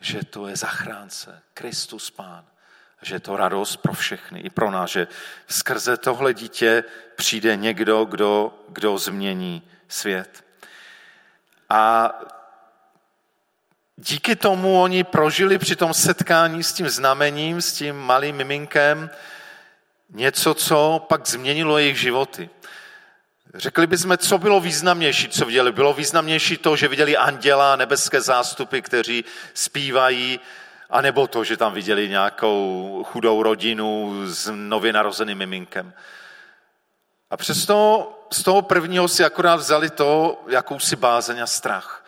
že 0.00 0.24
to 0.24 0.48
je 0.48 0.56
zachránce, 0.56 1.42
Kristus 1.54 2.10
Pán, 2.10 2.44
že 3.02 3.14
je 3.14 3.20
to 3.20 3.36
radost 3.36 3.76
pro 3.76 3.92
všechny, 3.92 4.40
i 4.40 4.50
pro 4.50 4.70
nás, 4.70 4.90
že 4.90 5.06
skrze 5.48 5.96
tohle 5.96 6.34
dítě 6.34 6.84
přijde 7.16 7.56
někdo, 7.56 8.04
kdo, 8.04 8.64
kdo 8.68 8.98
změní 8.98 9.62
svět. 9.88 10.44
A 11.68 12.12
díky 14.08 14.36
tomu 14.36 14.82
oni 14.82 15.04
prožili 15.04 15.58
při 15.58 15.76
tom 15.76 15.94
setkání 15.94 16.62
s 16.62 16.72
tím 16.72 16.88
znamením, 16.88 17.62
s 17.62 17.72
tím 17.72 17.96
malým 17.96 18.36
miminkem, 18.36 19.10
něco, 20.10 20.54
co 20.54 21.06
pak 21.08 21.26
změnilo 21.26 21.78
jejich 21.78 22.00
životy. 22.00 22.50
Řekli 23.54 23.86
bychom, 23.86 24.18
co 24.18 24.38
bylo 24.38 24.60
významnější, 24.60 25.28
co 25.28 25.44
viděli. 25.44 25.72
Bylo 25.72 25.94
významnější 25.94 26.56
to, 26.56 26.76
že 26.76 26.88
viděli 26.88 27.16
anděla, 27.16 27.76
nebeské 27.76 28.20
zástupy, 28.20 28.80
kteří 28.80 29.24
zpívají, 29.54 30.40
anebo 30.90 31.26
to, 31.26 31.44
že 31.44 31.56
tam 31.56 31.72
viděli 31.72 32.08
nějakou 32.08 33.04
chudou 33.12 33.42
rodinu 33.42 34.12
s 34.26 34.52
nově 34.54 34.92
narozeným 34.92 35.38
miminkem. 35.38 35.92
A 37.30 37.36
přesto 37.36 38.08
z 38.32 38.42
toho 38.42 38.62
prvního 38.62 39.08
si 39.08 39.24
akorát 39.24 39.56
vzali 39.56 39.90
to, 39.90 40.42
jakousi 40.48 40.96
bázeň 40.96 41.42
a 41.42 41.46
strach. 41.46 42.01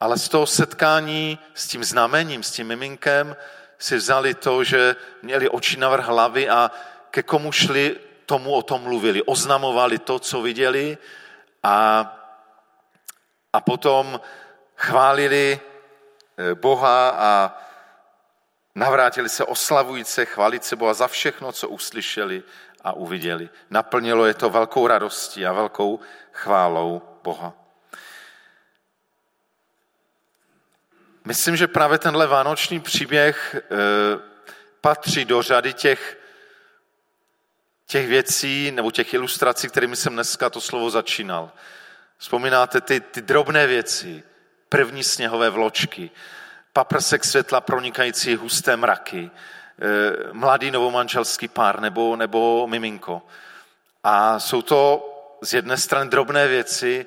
Ale 0.00 0.18
z 0.18 0.28
toho 0.28 0.46
setkání 0.46 1.38
s 1.54 1.68
tím 1.68 1.84
znamením, 1.84 2.42
s 2.42 2.50
tím 2.50 2.66
miminkem, 2.66 3.36
si 3.78 3.96
vzali 3.96 4.34
to, 4.34 4.64
že 4.64 4.96
měli 5.22 5.48
oči 5.48 5.76
navrh 5.76 6.04
hlavy 6.04 6.48
a 6.48 6.70
ke 7.10 7.22
komu 7.22 7.52
šli, 7.52 7.96
tomu 8.26 8.52
o 8.52 8.62
tom 8.62 8.82
mluvili, 8.82 9.22
oznamovali 9.22 9.98
to, 9.98 10.18
co 10.18 10.42
viděli 10.42 10.98
a, 11.62 12.06
a 13.52 13.60
potom 13.60 14.20
chválili 14.76 15.60
eh, 15.60 16.54
Boha 16.54 17.10
a 17.10 17.58
navrátili 18.74 19.28
se 19.28 19.44
oslavujíce, 19.44 20.24
chválit 20.24 20.64
se 20.64 20.76
Boha 20.76 20.94
za 20.94 21.08
všechno, 21.08 21.52
co 21.52 21.68
uslyšeli 21.68 22.42
a 22.84 22.92
uviděli. 22.92 23.48
Naplnilo 23.70 24.26
je 24.26 24.34
to 24.34 24.50
velkou 24.50 24.86
radostí 24.86 25.46
a 25.46 25.52
velkou 25.52 26.00
chválou 26.32 27.02
Boha. 27.22 27.59
Myslím, 31.30 31.56
že 31.56 31.68
právě 31.68 31.98
tenhle 31.98 32.26
vánoční 32.26 32.80
příběh 32.80 33.56
eh, 33.56 33.68
patří 34.80 35.24
do 35.24 35.42
řady 35.42 35.72
těch 35.72 36.18
těch 37.86 38.08
věcí 38.08 38.70
nebo 38.70 38.90
těch 38.90 39.14
ilustrací, 39.14 39.68
kterými 39.68 39.96
jsem 39.96 40.12
dneska 40.12 40.50
to 40.50 40.60
slovo 40.60 40.90
začínal. 40.90 41.52
Vzpomínáte 42.18 42.80
ty, 42.80 43.00
ty 43.00 43.22
drobné 43.22 43.66
věci, 43.66 44.22
první 44.68 45.04
sněhové 45.04 45.50
vločky, 45.50 46.10
paprsek 46.72 47.24
světla 47.24 47.60
pronikající 47.60 48.36
husté 48.36 48.76
mraky, 48.76 49.30
eh, 49.30 49.86
mladý 50.32 50.70
novomanželský 50.70 51.48
pár 51.48 51.80
nebo, 51.80 52.16
nebo 52.16 52.66
miminko. 52.66 53.22
A 54.04 54.40
jsou 54.40 54.62
to 54.62 55.06
z 55.42 55.52
jedné 55.52 55.76
strany 55.76 56.10
drobné 56.10 56.48
věci, 56.48 57.06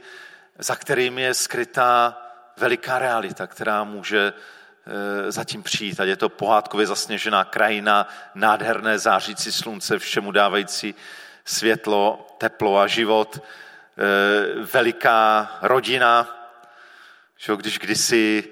za 0.60 0.75
kterými 0.75 1.22
je 1.22 1.34
skrytá 1.34 2.23
veliká 2.58 3.00
realita, 3.00 3.48
která 3.48 3.84
může 3.84 4.34
Eh, 4.88 5.32
zatím 5.32 5.64
přijít. 5.64 6.00
Ať 6.00 6.08
je 6.08 6.16
to 6.16 6.30
pohádkově 6.30 6.88
zasněžená 6.88 7.44
krajina, 7.44 8.08
nádherné 8.36 9.00
zářící 9.00 9.52
slunce, 9.52 10.00
všemu 10.00 10.32
dávající 10.32 10.96
světlo, 11.46 12.28
teplo 12.38 12.80
a 12.80 12.88
život, 12.88 13.40
eh, 13.40 14.66
veliká 14.74 15.52
rodina, 15.62 16.28
že 17.38 17.56
když 17.56 17.80
kdysi 17.80 18.50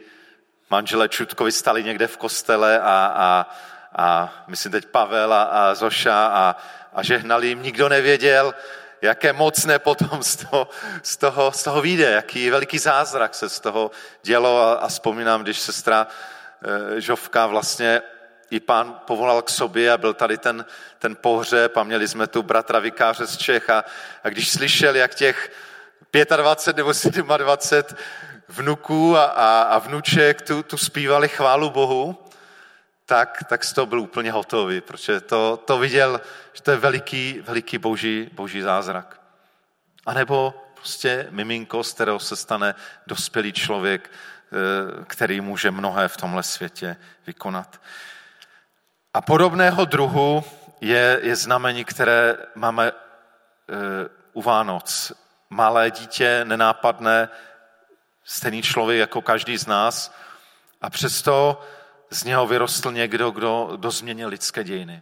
manželé 0.69 1.09
Čutkovi 1.09 1.51
stali 1.51 1.83
někde 1.83 2.07
v 2.07 2.17
kostele 2.17 2.79
a, 2.79 3.13
a, 3.15 3.49
a 3.95 4.33
myslím 4.47 4.71
teď 4.71 4.85
Pavel 4.85 5.33
a, 5.33 5.43
a 5.43 5.75
Zoša 5.75 6.27
a, 6.27 6.55
a 6.93 7.03
žehnali 7.03 7.47
jim, 7.47 7.63
nikdo 7.63 7.89
nevěděl, 7.89 8.53
jaké 9.01 9.33
mocné 9.33 9.79
potom 9.79 10.23
z 10.23 10.35
toho, 10.35 10.67
z 11.03 11.17
toho, 11.17 11.51
z 11.51 11.63
toho 11.63 11.81
vyjde, 11.81 12.11
jaký 12.11 12.49
veliký 12.49 12.79
zázrak 12.79 13.35
se 13.35 13.49
z 13.49 13.59
toho 13.59 13.91
dělo 14.23 14.61
a, 14.61 14.73
a 14.73 14.87
vzpomínám, 14.87 15.43
když 15.43 15.59
sestra 15.59 16.07
e, 16.97 17.01
Žovka 17.01 17.47
vlastně 17.47 18.01
i 18.51 18.59
pán 18.59 19.01
povolal 19.05 19.41
k 19.41 19.49
sobě 19.49 19.91
a 19.91 19.97
byl 19.97 20.13
tady 20.13 20.37
ten, 20.37 20.65
ten 20.99 21.15
pohřeb 21.15 21.77
a 21.77 21.83
měli 21.83 22.07
jsme 22.07 22.27
tu 22.27 22.43
bratra 22.43 22.79
vikáře 22.79 23.27
z 23.27 23.37
Čech 23.37 23.69
a, 23.69 23.83
a 24.23 24.29
když 24.29 24.51
slyšel, 24.51 24.95
jak 24.95 25.15
těch 25.15 25.51
25 26.35 26.77
nebo 27.17 27.37
27 27.37 27.97
vnuků 28.47 29.17
a, 29.17 29.23
a, 29.23 29.61
a 29.61 29.79
vnuček 29.79 30.41
tu, 30.41 30.63
tu 30.63 30.77
zpívali 30.77 31.29
chválu 31.29 31.69
Bohu, 31.69 32.30
tak, 33.11 33.43
tak 33.47 33.63
z 33.63 33.73
toho 33.73 33.85
byl 33.85 33.99
úplně 33.99 34.31
hotový, 34.31 34.81
protože 34.81 35.21
to, 35.21 35.57
to 35.57 35.77
viděl, 35.77 36.21
že 36.53 36.61
to 36.61 36.71
je 36.71 36.77
veliký, 36.77 37.41
veliký 37.43 37.77
boží, 37.77 38.29
boží 38.33 38.61
zázrak. 38.61 39.21
A 40.05 40.13
nebo 40.13 40.53
prostě 40.75 41.27
miminko, 41.29 41.83
z 41.83 41.93
kterého 41.93 42.19
se 42.19 42.35
stane 42.35 42.75
dospělý 43.07 43.53
člověk, 43.53 44.11
eh, 44.11 45.03
který 45.07 45.41
může 45.41 45.71
mnohé 45.71 46.07
v 46.07 46.17
tomhle 46.17 46.43
světě 46.43 46.95
vykonat. 47.27 47.81
A 49.13 49.21
podobného 49.21 49.85
druhu 49.85 50.43
je, 50.81 51.19
je 51.21 51.35
znamení, 51.35 51.85
které 51.85 52.37
máme 52.55 52.91
eh, 52.91 52.95
u 54.33 54.41
Vánoc. 54.41 55.11
Malé 55.49 55.91
dítě, 55.91 56.45
nenápadné, 56.47 57.29
stejný 58.23 58.61
člověk 58.61 58.99
jako 58.99 59.21
každý 59.21 59.57
z 59.57 59.67
nás 59.67 60.15
a 60.81 60.89
přesto 60.89 61.59
z 62.11 62.23
něho 62.23 62.47
vyrostl 62.47 62.91
někdo, 62.91 63.31
kdo, 63.31 63.69
kdo 63.77 63.91
změnil 63.91 64.29
lidské 64.29 64.63
dějiny. 64.63 65.01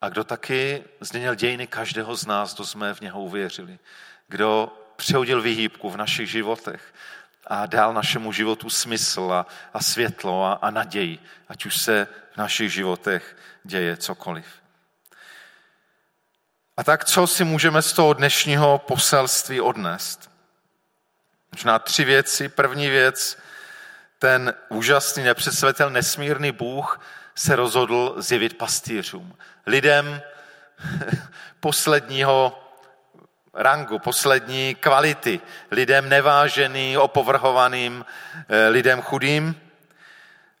a 0.00 0.08
kdo 0.08 0.24
taky 0.24 0.84
změnil 1.00 1.34
dějiny 1.34 1.66
každého 1.66 2.16
z 2.16 2.26
nás, 2.26 2.54
kdo 2.54 2.64
jsme 2.64 2.94
v 2.94 3.00
něho 3.00 3.20
uvěřili. 3.20 3.78
Kdo 4.28 4.72
přehodil 4.96 5.42
vyhýbku 5.42 5.90
v 5.90 5.96
našich 5.96 6.30
životech 6.30 6.94
a 7.46 7.66
dal 7.66 7.94
našemu 7.94 8.32
životu 8.32 8.70
smysl 8.70 9.32
a, 9.32 9.46
a 9.74 9.82
světlo 9.82 10.44
a, 10.44 10.52
a 10.52 10.70
naději, 10.70 11.18
ať 11.48 11.66
už 11.66 11.76
se 11.76 12.08
v 12.32 12.36
našich 12.36 12.72
životech 12.72 13.36
děje 13.64 13.96
cokoliv. 13.96 14.46
A 16.76 16.84
tak 16.84 17.04
co 17.04 17.26
si 17.26 17.44
můžeme 17.44 17.82
z 17.82 17.92
toho 17.92 18.12
dnešního 18.12 18.78
poselství 18.78 19.60
odnést? 19.60 20.30
Možná 21.52 21.78
tři 21.78 22.04
věci. 22.04 22.48
První 22.48 22.88
věc, 22.88 23.38
ten 24.20 24.54
úžasný, 24.68 25.22
nepředstavitel, 25.22 25.90
nesmírný 25.90 26.52
Bůh 26.52 27.00
se 27.34 27.56
rozhodl 27.56 28.14
zjevit 28.18 28.58
pastýřům. 28.58 29.36
Lidem 29.66 30.22
posledního 31.60 32.68
rangu, 33.54 33.98
poslední 33.98 34.74
kvality. 34.74 35.40
Lidem 35.70 36.08
nevážený, 36.08 36.98
opovrhovaným, 36.98 38.04
eh, 38.48 38.68
lidem 38.68 39.02
chudým. 39.02 39.60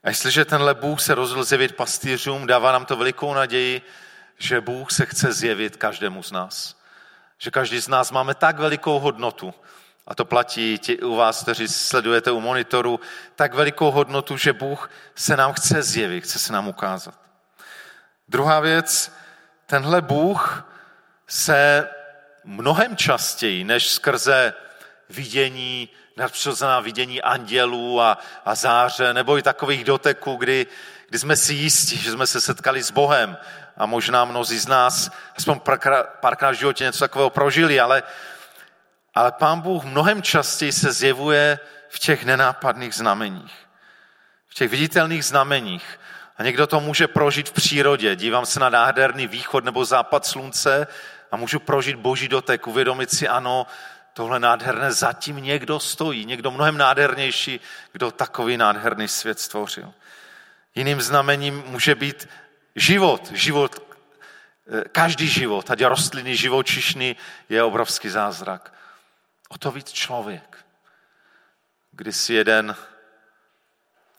A 0.04 0.08
jestliže 0.08 0.44
tenhle 0.44 0.74
Bůh 0.74 1.00
se 1.00 1.14
rozhodl 1.14 1.44
zjevit 1.44 1.76
pastýřům, 1.76 2.46
dává 2.46 2.72
nám 2.72 2.84
to 2.84 2.96
velikou 2.96 3.34
naději, 3.34 3.82
že 4.38 4.60
Bůh 4.60 4.90
se 4.90 5.06
chce 5.06 5.32
zjevit 5.32 5.76
každému 5.76 6.22
z 6.22 6.32
nás. 6.32 6.80
Že 7.38 7.50
každý 7.50 7.80
z 7.80 7.88
nás 7.88 8.10
máme 8.10 8.34
tak 8.34 8.58
velikou 8.58 8.98
hodnotu, 8.98 9.54
a 10.10 10.14
to 10.14 10.24
platí 10.24 10.78
ti 10.78 10.98
u 10.98 11.16
vás, 11.16 11.42
kteří 11.42 11.68
sledujete 11.68 12.30
u 12.30 12.40
monitoru, 12.40 13.00
tak 13.36 13.54
velikou 13.54 13.90
hodnotu, 13.90 14.36
že 14.36 14.52
Bůh 14.52 14.90
se 15.14 15.36
nám 15.36 15.52
chce 15.52 15.82
zjevit, 15.82 16.24
chce 16.24 16.38
se 16.38 16.52
nám 16.52 16.68
ukázat. 16.68 17.14
Druhá 18.28 18.60
věc, 18.60 19.12
tenhle 19.66 20.02
Bůh 20.02 20.64
se 21.26 21.88
mnohem 22.44 22.96
častěji, 22.96 23.64
než 23.64 23.88
skrze 23.88 24.54
vidění, 25.08 25.88
nadpřirozená 26.16 26.80
vidění 26.80 27.22
andělů 27.22 28.00
a, 28.00 28.18
a 28.44 28.54
záře, 28.54 29.14
nebo 29.14 29.38
i 29.38 29.42
takových 29.42 29.84
doteků, 29.84 30.36
kdy, 30.36 30.66
kdy 31.08 31.18
jsme 31.18 31.36
si 31.36 31.54
jistí, 31.54 31.96
že 31.96 32.12
jsme 32.12 32.26
se 32.26 32.40
setkali 32.40 32.82
s 32.82 32.90
Bohem 32.90 33.36
a 33.76 33.86
možná 33.86 34.24
mnozí 34.24 34.58
z 34.58 34.66
nás 34.66 35.10
aspoň 35.38 35.60
párkrát 36.20 36.50
v 36.50 36.58
životě 36.58 36.84
něco 36.84 36.98
takového 36.98 37.30
prožili, 37.30 37.80
ale, 37.80 38.02
ale 39.20 39.32
pán 39.32 39.60
Bůh 39.60 39.84
mnohem 39.84 40.22
častěji 40.22 40.72
se 40.72 40.92
zjevuje 40.92 41.58
v 41.88 41.98
těch 41.98 42.24
nenápadných 42.24 42.94
znameních. 42.94 43.54
V 44.48 44.54
těch 44.54 44.70
viditelných 44.70 45.24
znameních. 45.24 46.00
A 46.36 46.42
někdo 46.42 46.66
to 46.66 46.80
může 46.80 47.08
prožít 47.08 47.48
v 47.48 47.52
přírodě. 47.52 48.16
Dívám 48.16 48.46
se 48.46 48.60
na 48.60 48.68
nádherný 48.68 49.26
východ 49.26 49.64
nebo 49.64 49.84
západ 49.84 50.26
slunce 50.26 50.86
a 51.30 51.36
můžu 51.36 51.60
prožít 51.60 51.96
boží 51.96 52.28
dotek, 52.28 52.66
uvědomit 52.66 53.10
si, 53.10 53.28
ano, 53.28 53.66
tohle 54.14 54.40
nádherné, 54.40 54.92
zatím 54.92 55.36
někdo 55.36 55.80
stojí, 55.80 56.24
někdo 56.24 56.50
mnohem 56.50 56.78
nádhernější, 56.78 57.60
kdo 57.92 58.10
takový 58.10 58.56
nádherný 58.56 59.08
svět 59.08 59.40
stvořil. 59.40 59.92
Jiným 60.74 61.00
znamením 61.00 61.62
může 61.66 61.94
být 61.94 62.28
život, 62.76 63.30
život, 63.32 63.96
eh, 64.72 64.84
každý 64.92 65.28
život, 65.28 65.70
ať 65.70 65.84
rostliny, 65.84 66.36
živočišný, 66.36 67.16
je 67.48 67.62
obrovský 67.62 68.08
zázrak. 68.08 68.72
O 69.52 69.58
to 69.58 69.70
víc 69.70 69.92
člověk. 69.92 70.56
Když 71.92 72.16
si 72.16 72.34
jeden 72.34 72.76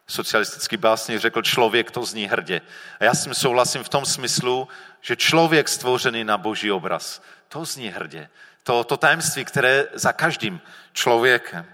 socialistický 0.07 0.77
básník 0.77 1.19
řekl, 1.19 1.41
člověk 1.41 1.91
to 1.91 2.05
zní 2.05 2.27
hrdě. 2.27 2.61
A 2.99 3.03
já 3.03 3.13
s 3.13 3.23
tím 3.23 3.33
souhlasím 3.33 3.83
v 3.83 3.89
tom 3.89 4.05
smyslu, 4.05 4.67
že 5.01 5.15
člověk 5.15 5.69
stvořený 5.69 6.23
na 6.23 6.37
boží 6.37 6.71
obraz, 6.71 7.21
to 7.47 7.65
zní 7.65 7.87
hrdě. 7.87 8.29
To, 8.63 8.83
to 8.83 8.97
tajemství, 8.97 9.45
které 9.45 9.87
za 9.93 10.13
každým 10.13 10.61
člověkem. 10.93 11.65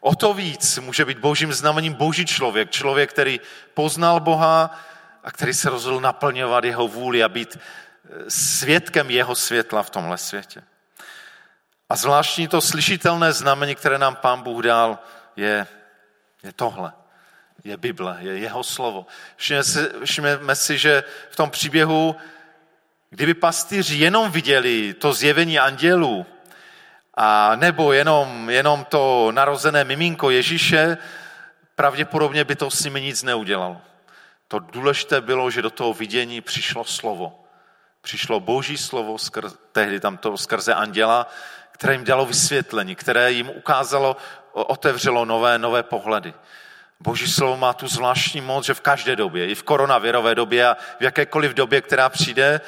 O 0.00 0.14
to 0.14 0.34
víc 0.34 0.78
může 0.78 1.04
být 1.04 1.18
božím 1.18 1.52
znamením 1.52 1.92
boží 1.92 2.26
člověk, 2.26 2.70
člověk, 2.70 3.10
který 3.10 3.40
poznal 3.74 4.20
Boha 4.20 4.78
a 5.22 5.30
který 5.30 5.54
se 5.54 5.70
rozhodl 5.70 6.00
naplňovat 6.00 6.64
jeho 6.64 6.88
vůli 6.88 7.22
a 7.22 7.28
být 7.28 7.56
eh, 7.56 8.30
svědkem 8.30 9.10
jeho 9.10 9.34
světla 9.34 9.82
v 9.82 9.90
tomhle 9.90 10.18
světě. 10.18 10.62
A 11.88 11.96
zvláštní 11.96 12.48
to 12.48 12.60
slyšitelné 12.60 13.32
znamení, 13.32 13.74
které 13.74 13.98
nám 13.98 14.16
pán 14.16 14.42
Bůh 14.42 14.64
dal, 14.64 14.98
je, 15.36 15.66
je 16.42 16.52
tohle 16.52 16.92
je 17.64 17.76
Bible, 17.76 18.16
je 18.20 18.38
jeho 18.38 18.64
slovo. 18.64 19.06
Všimněme 20.04 20.54
si, 20.54 20.78
že 20.78 21.04
v 21.30 21.36
tom 21.36 21.50
příběhu, 21.50 22.16
kdyby 23.10 23.34
pastýři 23.34 23.96
jenom 23.96 24.30
viděli 24.30 24.94
to 24.94 25.12
zjevení 25.12 25.58
andělů, 25.58 26.26
a 27.14 27.56
nebo 27.56 27.92
jenom, 27.92 28.50
jenom 28.50 28.84
to 28.84 29.32
narozené 29.32 29.84
miminko 29.84 30.30
Ježíše, 30.30 30.98
pravděpodobně 31.74 32.44
by 32.44 32.56
to 32.56 32.70
s 32.70 32.84
nimi 32.84 33.00
nic 33.00 33.22
neudělalo. 33.22 33.80
To 34.48 34.58
důležité 34.58 35.20
bylo, 35.20 35.50
že 35.50 35.62
do 35.62 35.70
toho 35.70 35.94
vidění 35.94 36.40
přišlo 36.40 36.84
slovo. 36.84 37.44
Přišlo 38.00 38.40
boží 38.40 38.76
slovo, 38.76 39.18
skrz, 39.18 39.54
tehdy 39.72 40.00
tam 40.00 40.16
to 40.16 40.36
skrze 40.36 40.74
anděla, 40.74 41.26
které 41.74 41.92
jim 41.92 42.04
dalo 42.04 42.26
vysvětlení, 42.26 42.94
které 42.94 43.32
jim 43.32 43.48
ukázalo, 43.48 44.16
otevřelo 44.52 45.24
nové, 45.24 45.58
nové 45.58 45.82
pohledy. 45.82 46.34
Boží 47.00 47.28
slovo 47.32 47.56
má 47.56 47.72
tu 47.72 47.88
zvláštní 47.88 48.40
moc, 48.40 48.66
že 48.66 48.74
v 48.74 48.80
každé 48.80 49.16
době, 49.16 49.46
i 49.46 49.54
v 49.54 49.62
koronavirové 49.62 50.34
době 50.34 50.68
a 50.68 50.76
v 51.00 51.02
jakékoliv 51.02 51.54
době, 51.54 51.80
která 51.80 52.08
přijde, 52.08 52.60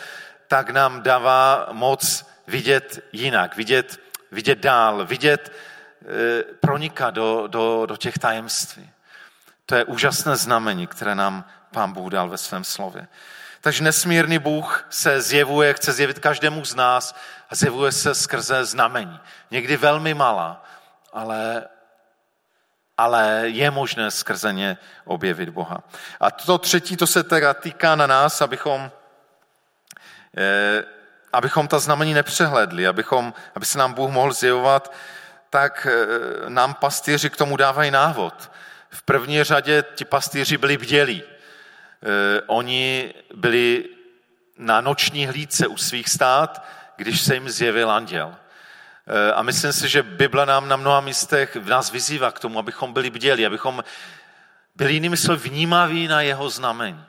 tak 0.48 0.70
nám 0.70 1.02
dává 1.02 1.68
moc 1.72 2.26
vidět 2.46 3.04
jinak, 3.12 3.56
vidět, 3.56 4.00
vidět 4.30 4.58
dál, 4.58 5.06
vidět, 5.06 5.52
e, 6.02 6.42
pronikat 6.42 7.14
do, 7.14 7.46
do, 7.46 7.86
do 7.86 7.96
těch 7.96 8.18
tajemství. 8.18 8.90
To 9.66 9.74
je 9.74 9.84
úžasné 9.84 10.36
znamení, 10.36 10.86
které 10.86 11.14
nám 11.14 11.44
Pán 11.70 11.92
Bůh 11.92 12.10
dal 12.10 12.28
ve 12.28 12.38
svém 12.38 12.64
slově. 12.64 13.06
Takže 13.66 13.84
nesmírný 13.84 14.38
Bůh 14.38 14.86
se 14.90 15.20
zjevuje, 15.20 15.74
chce 15.74 15.92
zjevit 15.92 16.18
každému 16.18 16.64
z 16.64 16.74
nás 16.74 17.14
a 17.50 17.54
zjevuje 17.54 17.92
se 17.92 18.14
skrze 18.14 18.64
znamení. 18.64 19.20
Někdy 19.50 19.76
velmi 19.76 20.14
malá, 20.14 20.64
ale 21.12 21.68
ale 22.98 23.42
je 23.44 23.70
možné 23.70 24.10
skrze 24.10 24.52
ně 24.52 24.78
objevit 25.04 25.48
Boha. 25.48 25.82
A 26.20 26.30
to 26.30 26.58
třetí, 26.58 26.96
to 26.96 27.06
se 27.06 27.22
teda 27.22 27.54
týká 27.54 27.94
na 27.96 28.06
nás, 28.06 28.42
abychom, 28.42 28.90
eh, 30.36 30.84
abychom 31.32 31.68
ta 31.68 31.78
znamení 31.78 32.14
nepřehledli, 32.14 32.86
abychom, 32.86 33.34
aby 33.54 33.66
se 33.66 33.78
nám 33.78 33.92
Bůh 33.92 34.10
mohl 34.10 34.32
zjevovat, 34.32 34.92
tak 35.50 35.86
eh, 35.90 36.50
nám 36.50 36.74
pastýři 36.74 37.30
k 37.30 37.36
tomu 37.36 37.56
dávají 37.56 37.90
návod. 37.90 38.50
V 38.90 39.02
první 39.02 39.44
řadě 39.44 39.84
ti 39.94 40.04
pastýři 40.04 40.58
byli 40.58 40.78
bdělí. 40.78 41.35
Eh, 42.06 42.40
oni 42.46 43.14
byli 43.34 43.84
na 44.58 44.80
noční 44.80 45.26
hlídce 45.26 45.66
u 45.66 45.76
svých 45.76 46.08
stát, 46.08 46.64
když 46.96 47.20
se 47.20 47.34
jim 47.34 47.50
zjevil 47.50 47.90
anděl. 47.90 48.34
Eh, 49.06 49.32
a 49.32 49.42
myslím 49.42 49.72
si, 49.72 49.88
že 49.88 50.02
Bible 50.02 50.46
nám 50.46 50.68
na 50.68 50.76
mnoha 50.76 51.00
místech 51.00 51.56
v 51.56 51.68
nás 51.68 51.90
vyzývá 51.90 52.30
k 52.32 52.38
tomu, 52.38 52.58
abychom 52.58 52.92
byli 52.92 53.10
bděli, 53.10 53.46
abychom 53.46 53.84
byli 54.76 54.92
jinými 54.92 55.16
slovy 55.16 55.48
vnímaví 55.48 56.08
na 56.08 56.20
jeho 56.20 56.50
znamení. 56.50 57.04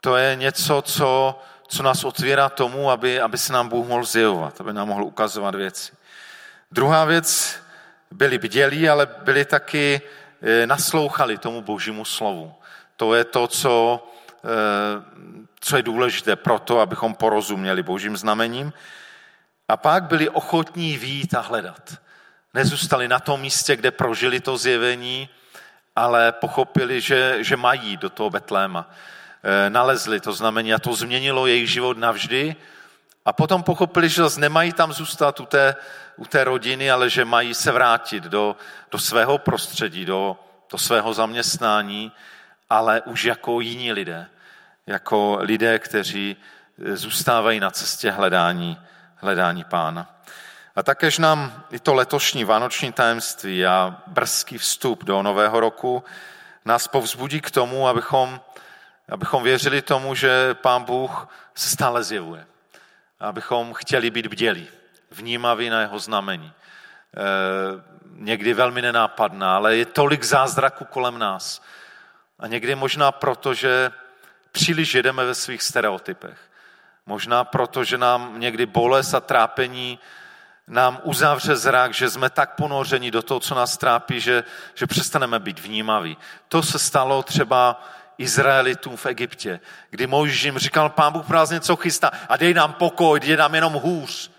To 0.00 0.16
je 0.16 0.36
něco, 0.36 0.82
co, 0.82 1.38
co 1.68 1.82
nás 1.82 2.04
otvírá 2.04 2.48
tomu, 2.48 2.90
aby, 2.90 3.20
aby 3.20 3.38
se 3.38 3.52
nám 3.52 3.68
Bůh 3.68 3.88
mohl 3.88 4.04
zjevovat, 4.04 4.60
aby 4.60 4.72
nám 4.72 4.88
mohl 4.88 5.04
ukazovat 5.04 5.54
věci. 5.54 5.92
Druhá 6.72 7.04
věc, 7.04 7.56
byli 8.10 8.38
bdělí, 8.38 8.88
ale 8.88 9.06
byli 9.06 9.44
taky, 9.44 10.00
eh, 10.42 10.66
naslouchali 10.66 11.38
tomu 11.38 11.62
božímu 11.62 12.04
slovu. 12.04 12.54
To 12.96 13.14
je 13.14 13.24
to, 13.24 13.46
co, 13.46 14.06
eh, 14.44 15.02
co 15.60 15.76
je 15.76 15.82
důležité 15.82 16.36
pro 16.36 16.58
to, 16.58 16.80
abychom 16.80 17.14
porozuměli 17.14 17.82
božím 17.82 18.16
znamením. 18.16 18.72
A 19.68 19.76
pak 19.76 20.04
byli 20.04 20.28
ochotní 20.28 20.98
vít 20.98 21.34
a 21.34 21.40
hledat. 21.40 21.94
Nezůstali 22.54 23.08
na 23.08 23.18
tom 23.18 23.40
místě, 23.40 23.76
kde 23.76 23.90
prožili 23.90 24.40
to 24.40 24.56
zjevení, 24.56 25.28
ale 25.96 26.32
pochopili, 26.32 27.00
že, 27.00 27.36
že 27.40 27.56
mají 27.56 27.96
do 27.96 28.10
toho 28.10 28.30
Betléma. 28.30 28.90
E, 29.42 29.70
nalezli 29.70 30.20
to 30.20 30.32
znamení 30.32 30.74
a 30.74 30.78
to 30.78 30.94
změnilo 30.94 31.46
jejich 31.46 31.70
život 31.70 31.98
navždy. 31.98 32.56
A 33.24 33.32
potom 33.32 33.62
pochopili, 33.62 34.08
že 34.08 34.22
zase 34.22 34.40
nemají 34.40 34.72
tam 34.72 34.92
zůstat 34.92 35.40
u 35.40 35.46
té, 35.46 35.76
u 36.16 36.26
té 36.26 36.44
rodiny, 36.44 36.90
ale 36.90 37.10
že 37.10 37.24
mají 37.24 37.54
se 37.54 37.72
vrátit 37.72 38.24
do, 38.24 38.56
do 38.90 38.98
svého 38.98 39.38
prostředí, 39.38 40.04
do, 40.04 40.36
do 40.72 40.78
svého 40.78 41.14
zaměstnání, 41.14 42.12
ale 42.70 43.00
už 43.00 43.24
jako 43.24 43.60
jiní 43.60 43.92
lidé. 43.92 44.26
Jako 44.86 45.38
lidé, 45.40 45.78
kteří 45.78 46.36
zůstávají 46.94 47.60
na 47.60 47.70
cestě 47.70 48.10
hledání 48.10 48.80
hledání 49.16 49.64
pána. 49.64 50.20
A 50.76 50.82
takéž 50.82 51.18
nám 51.18 51.64
i 51.70 51.78
to 51.78 51.94
letošní 51.94 52.44
vánoční 52.44 52.92
tajemství 52.92 53.66
a 53.66 53.96
brzký 54.06 54.58
vstup 54.58 55.04
do 55.04 55.22
nového 55.22 55.60
roku 55.60 56.04
nás 56.64 56.88
povzbudí 56.88 57.40
k 57.40 57.50
tomu, 57.50 57.88
abychom 57.88 58.40
Abychom 59.08 59.42
věřili 59.42 59.82
tomu, 59.82 60.14
že 60.14 60.54
Pán 60.54 60.84
Bůh 60.84 61.28
se 61.54 61.70
stále 61.70 62.04
zjevuje. 62.04 62.46
Abychom 63.20 63.74
chtěli 63.74 64.10
být 64.10 64.26
bdělí, 64.26 64.68
vnímaví 65.10 65.70
na 65.70 65.80
jeho 65.80 65.98
znamení. 65.98 66.52
E, 66.52 67.20
někdy 68.10 68.54
velmi 68.54 68.82
nenápadná, 68.82 69.56
ale 69.56 69.76
je 69.76 69.86
tolik 69.86 70.24
zázraků 70.24 70.84
kolem 70.84 71.18
nás. 71.18 71.62
A 72.38 72.46
někdy 72.46 72.74
možná 72.74 73.12
proto, 73.12 73.54
že 73.54 73.90
příliš 74.52 74.94
jedeme 74.94 75.24
ve 75.24 75.34
svých 75.34 75.62
stereotypech. 75.62 76.38
Možná 77.06 77.44
proto, 77.44 77.84
že 77.84 77.98
nám 77.98 78.40
někdy 78.40 78.66
bolest 78.66 79.14
a 79.14 79.20
trápení 79.20 79.98
nám 80.68 81.00
uzavře 81.02 81.56
zrak, 81.56 81.94
že 81.94 82.10
jsme 82.10 82.30
tak 82.30 82.54
ponořeni 82.54 83.10
do 83.10 83.22
toho, 83.22 83.40
co 83.40 83.54
nás 83.54 83.76
trápí, 83.76 84.20
že, 84.20 84.44
že 84.74 84.86
přestaneme 84.86 85.38
být 85.38 85.60
vnímaví. 85.60 86.16
To 86.48 86.62
se 86.62 86.78
stalo 86.78 87.22
třeba 87.22 87.84
Izraelitům 88.18 88.96
v 88.96 89.06
Egyptě, 89.06 89.60
kdy 89.90 90.06
Mojžíš 90.06 90.42
jim 90.42 90.58
říkal, 90.58 90.88
pán 90.88 91.12
Bůh 91.12 91.26
pro 91.26 91.36
nás 91.36 91.50
něco 91.50 91.76
chystá 91.76 92.10
a 92.28 92.36
dej 92.36 92.54
nám 92.54 92.72
pokoj, 92.72 93.20
dej 93.20 93.36
nám 93.36 93.54
jenom 93.54 93.72
hůř. 93.72 94.30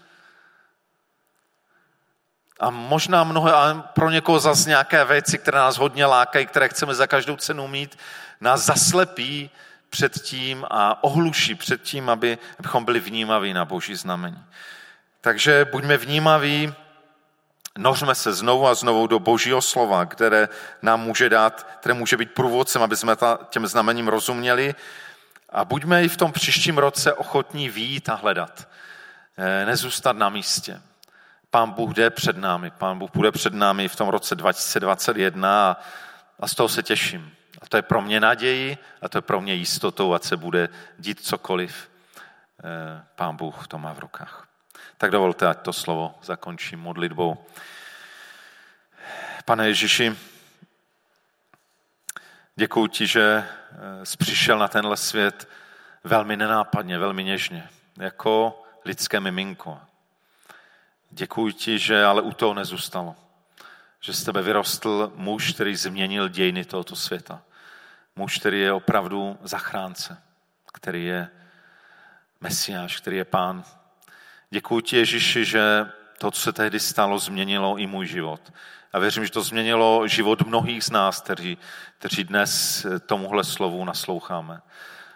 A 2.60 2.70
možná 2.70 3.24
mnoho, 3.24 3.56
ale 3.56 3.84
pro 3.94 4.10
někoho 4.10 4.40
zase 4.40 4.70
nějaké 4.70 5.06
věci, 5.06 5.38
které 5.38 5.58
nás 5.58 5.78
hodně 5.78 6.06
lákají, 6.06 6.46
které 6.46 6.70
chceme 6.70 6.96
za 6.96 7.08
každou 7.08 7.36
cenu 7.36 7.68
mít, 7.68 7.98
nás 8.42 8.62
zaslepí 8.62 9.50
před 9.90 10.22
tím 10.22 10.66
a 10.70 11.04
ohluší 11.04 11.56
před 11.56 11.82
tím, 11.82 12.10
aby, 12.10 12.38
abychom 12.60 12.86
byli 12.86 13.00
vnímaví 13.00 13.54
na 13.54 13.66
boží 13.66 13.96
znamení. 13.96 14.44
Takže 15.22 15.66
buďme 15.72 15.98
vnímaví, 15.98 16.74
nořme 17.78 18.16
se 18.16 18.34
znovu 18.34 18.68
a 18.68 18.76
znovu 18.76 19.08
do 19.08 19.20
božího 19.20 19.62
slova, 19.62 20.06
které 20.06 20.50
nám 20.82 21.02
může 21.02 21.30
dát, 21.30 21.68
které 21.80 21.94
může 21.94 22.18
být 22.18 22.32
průvodcem, 22.32 22.84
aby 22.84 22.98
jsme 22.98 23.16
těm 23.50 23.68
znamením 23.68 24.08
rozuměli. 24.08 24.76
A 25.50 25.66
buďme 25.66 26.04
i 26.04 26.08
v 26.08 26.18
tom 26.18 26.32
příštím 26.32 26.78
roce 26.78 27.14
ochotní 27.14 27.70
výjít 27.70 28.10
a 28.10 28.16
hledat. 28.16 28.68
Eh, 29.38 29.66
nezůstat 29.66 30.18
na 30.18 30.30
místě. 30.30 30.82
Pán 31.56 31.72
Bůh 31.72 31.94
jde 31.94 32.10
před 32.10 32.38
námi. 32.38 32.72
Pán 32.72 33.00
Bůh 33.00 33.12
bude 33.14 33.32
před 33.32 33.54
námi 33.54 33.88
v 33.88 33.96
tom 33.96 34.10
roce 34.10 34.36
2021 34.36 35.72
a, 35.72 35.78
a 36.40 36.48
z 36.48 36.56
toho 36.56 36.70
se 36.70 36.84
těším. 36.84 37.34
A 37.62 37.66
to 37.66 37.78
je 37.78 37.82
pro 37.82 38.02
mě 38.02 38.20
naději 38.20 38.78
a 39.02 39.10
to 39.10 39.18
je 39.18 39.22
pro 39.22 39.42
mě 39.42 39.54
jistotou, 39.54 40.14
ať 40.14 40.24
se 40.24 40.38
bude 40.38 40.70
dít 41.00 41.20
cokoliv. 41.20 41.90
Eh, 42.60 43.04
Pán 43.16 43.36
Bůh 43.36 43.68
to 43.68 43.78
má 43.78 43.94
v 43.94 44.00
rukách. 44.00 44.48
Tak 44.98 45.12
dovolte, 45.12 45.48
ať 45.48 45.62
to 45.62 45.74
slovo 45.74 46.16
zakončím 46.24 46.80
modlitbou. 46.80 47.46
Pane 49.46 49.68
Ježíši, 49.68 50.16
děkuji 52.56 52.88
ti, 52.88 53.08
že 53.08 53.44
eh, 53.44 54.06
jsi 54.06 54.18
přišel 54.18 54.58
na 54.58 54.68
tenhle 54.68 54.98
svět 54.98 55.50
velmi 56.04 56.38
nenápadně, 56.38 57.00
velmi 57.00 57.24
něžně, 57.24 57.70
jako 57.98 58.64
lidské 58.86 59.20
miminko. 59.20 59.80
Děkuji 61.18 61.52
ti, 61.54 61.80
že 61.80 62.06
ale 62.06 62.22
u 62.22 62.32
toho 62.32 62.54
nezůstalo. 62.54 63.16
Že 64.00 64.14
z 64.14 64.24
tebe 64.24 64.42
vyrostl 64.42 65.12
muž, 65.16 65.54
který 65.54 65.76
změnil 65.76 66.30
dějiny 66.30 66.66
tohoto 66.66 66.96
světa. 66.96 67.42
Muž, 68.16 68.40
který 68.40 68.62
je 68.62 68.74
opravdu 68.74 69.38
zachránce, 69.44 70.22
který 70.74 71.06
je 71.06 71.30
mesiáš, 72.42 72.98
který 72.98 73.18
je 73.18 73.26
pán. 73.26 73.64
Děkuji 74.50 74.82
ti, 74.82 74.98
Ježíši, 74.98 75.46
že 75.46 75.92
to, 76.18 76.32
co 76.32 76.42
se 76.42 76.54
tehdy 76.54 76.80
stalo, 76.80 77.20
změnilo 77.20 77.78
i 77.78 77.88
můj 77.88 78.08
život. 78.08 78.54
A 78.94 79.00
věřím, 79.00 79.26
že 79.26 79.32
to 79.32 79.42
změnilo 79.42 80.08
život 80.08 80.42
mnohých 80.42 80.84
z 80.84 80.90
nás, 80.90 81.22
kteří, 81.22 81.58
kteří 81.98 82.24
dnes 82.24 82.86
tomuhle 83.06 83.44
slovu 83.44 83.86
nasloucháme. 83.86 84.62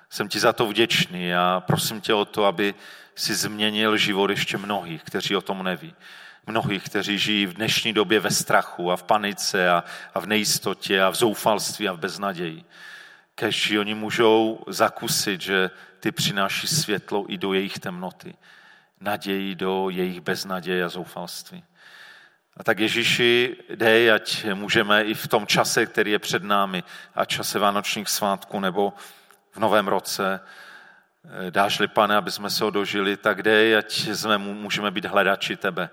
Jsem 0.10 0.28
ti 0.30 0.40
za 0.40 0.54
to 0.54 0.66
vděčný 0.66 1.34
a 1.34 1.64
prosím 1.68 2.02
tě 2.02 2.14
o 2.14 2.26
to, 2.26 2.46
aby 2.46 2.76
si 3.16 3.36
změnil 3.36 3.98
život 3.98 4.30
ještě 4.30 4.58
mnohých, 4.58 5.04
kteří 5.04 5.36
o 5.36 5.42
tom 5.42 5.64
neví. 5.64 5.96
Mnohých, 6.48 6.84
kteří 6.84 7.20
žijí 7.20 7.46
v 7.46 7.54
dnešní 7.54 7.94
době 7.94 8.20
ve 8.20 8.32
strachu 8.32 8.92
a 8.92 8.96
v 8.96 9.04
panice 9.04 9.70
a, 9.70 9.84
a 10.14 10.20
v 10.20 10.26
nejistotě 10.26 11.02
a 11.02 11.10
v 11.10 11.16
zoufalství 11.16 11.90
a 11.90 11.94
v 11.94 12.00
beznaději. 12.00 12.64
Kež 13.36 13.72
oni 13.72 13.94
můžou 13.94 14.64
zakusit, 14.68 15.42
že 15.42 15.70
ty 16.00 16.12
přináší 16.12 16.68
světlo 16.68 17.26
i 17.28 17.38
do 17.38 17.54
jejich 17.54 17.80
temnoty. 17.80 18.36
Naději 19.02 19.56
do 19.56 19.90
jejich 19.90 20.22
beznaděje 20.22 20.84
a 20.84 20.90
zoufalství. 20.90 21.64
A 22.58 22.64
tak 22.64 22.80
Ježíši, 22.80 23.56
dej, 23.76 24.12
ať 24.12 24.46
můžeme 24.54 25.04
i 25.04 25.14
v 25.14 25.28
tom 25.28 25.48
čase, 25.48 25.86
který 25.86 26.12
je 26.12 26.20
před 26.20 26.44
námi, 26.44 26.84
a 27.16 27.26
čase 27.26 27.60
Vánočních 27.60 28.10
svátků 28.10 28.60
nebo 28.60 28.94
v 29.52 29.58
novém 29.58 29.88
roce, 29.88 30.40
Eh, 31.26 31.52
dáš-li, 31.52 31.88
pane, 31.88 32.16
aby 32.16 32.32
jsme 32.32 32.50
se 32.50 32.64
ho 32.64 32.70
dožili, 32.70 33.18
tak 33.18 33.44
dej, 33.44 33.78
ať 33.78 34.08
jsme, 34.08 34.38
můžeme 34.38 34.92
být 34.92 35.06
hledači 35.06 35.56
tebe. 35.56 35.90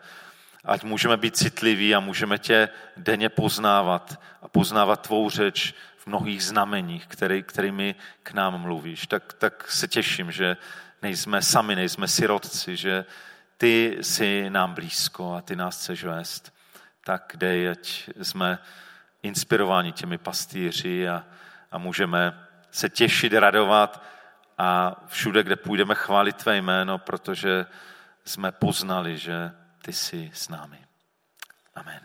Ať 0.65 0.83
můžeme 0.83 1.17
být 1.17 1.37
citliví 1.37 1.95
a 1.95 2.01
můžeme 2.01 2.39
tě 2.39 2.69
denně 2.97 3.29
poznávat 3.29 4.21
a 4.43 4.49
poznávat 4.49 5.01
tvou 5.01 5.31
řeč 5.31 5.75
v 5.97 6.07
mnohých 6.07 6.45
znameních, 6.45 7.07
který, 7.07 7.43
kterými 7.43 7.95
k 8.23 8.33
nám 8.33 8.61
mluvíš. 8.61 9.07
Tak, 9.07 9.33
tak 9.33 9.71
se 9.71 9.89
těším, 9.89 10.33
že 10.33 10.57
nejsme 11.03 11.43
sami, 11.43 11.77
nejsme 11.77 12.09
sirotci, 12.09 12.77
že 12.77 13.05
ty 13.57 13.99
jsi 14.01 14.51
nám 14.51 14.75
blízko 14.75 15.35
a 15.35 15.41
ty 15.41 15.57
nás 15.57 15.79
chceš 15.79 16.05
vést. 16.05 16.55
Tak 17.05 17.33
dej, 17.37 17.69
ať 17.69 18.11
jsme 18.23 18.59
inspirováni 19.23 19.93
těmi 19.93 20.19
pastýři 20.19 21.09
a, 21.09 21.25
a 21.71 21.79
můžeme 21.79 22.46
se 22.77 22.89
těšit, 22.89 23.33
radovat, 23.33 24.03
a 24.59 24.97
všude, 25.07 25.43
kde 25.43 25.57
půjdeme 25.57 25.95
chválit 25.95 26.37
tvé 26.37 26.57
jméno, 26.57 26.99
protože 26.99 27.67
jsme 28.25 28.53
poznali, 28.53 29.19
že 29.19 29.53
ty 29.83 29.93
jsi 29.93 30.31
s 30.35 30.49
námi. 30.49 30.79
Amen. 31.75 32.01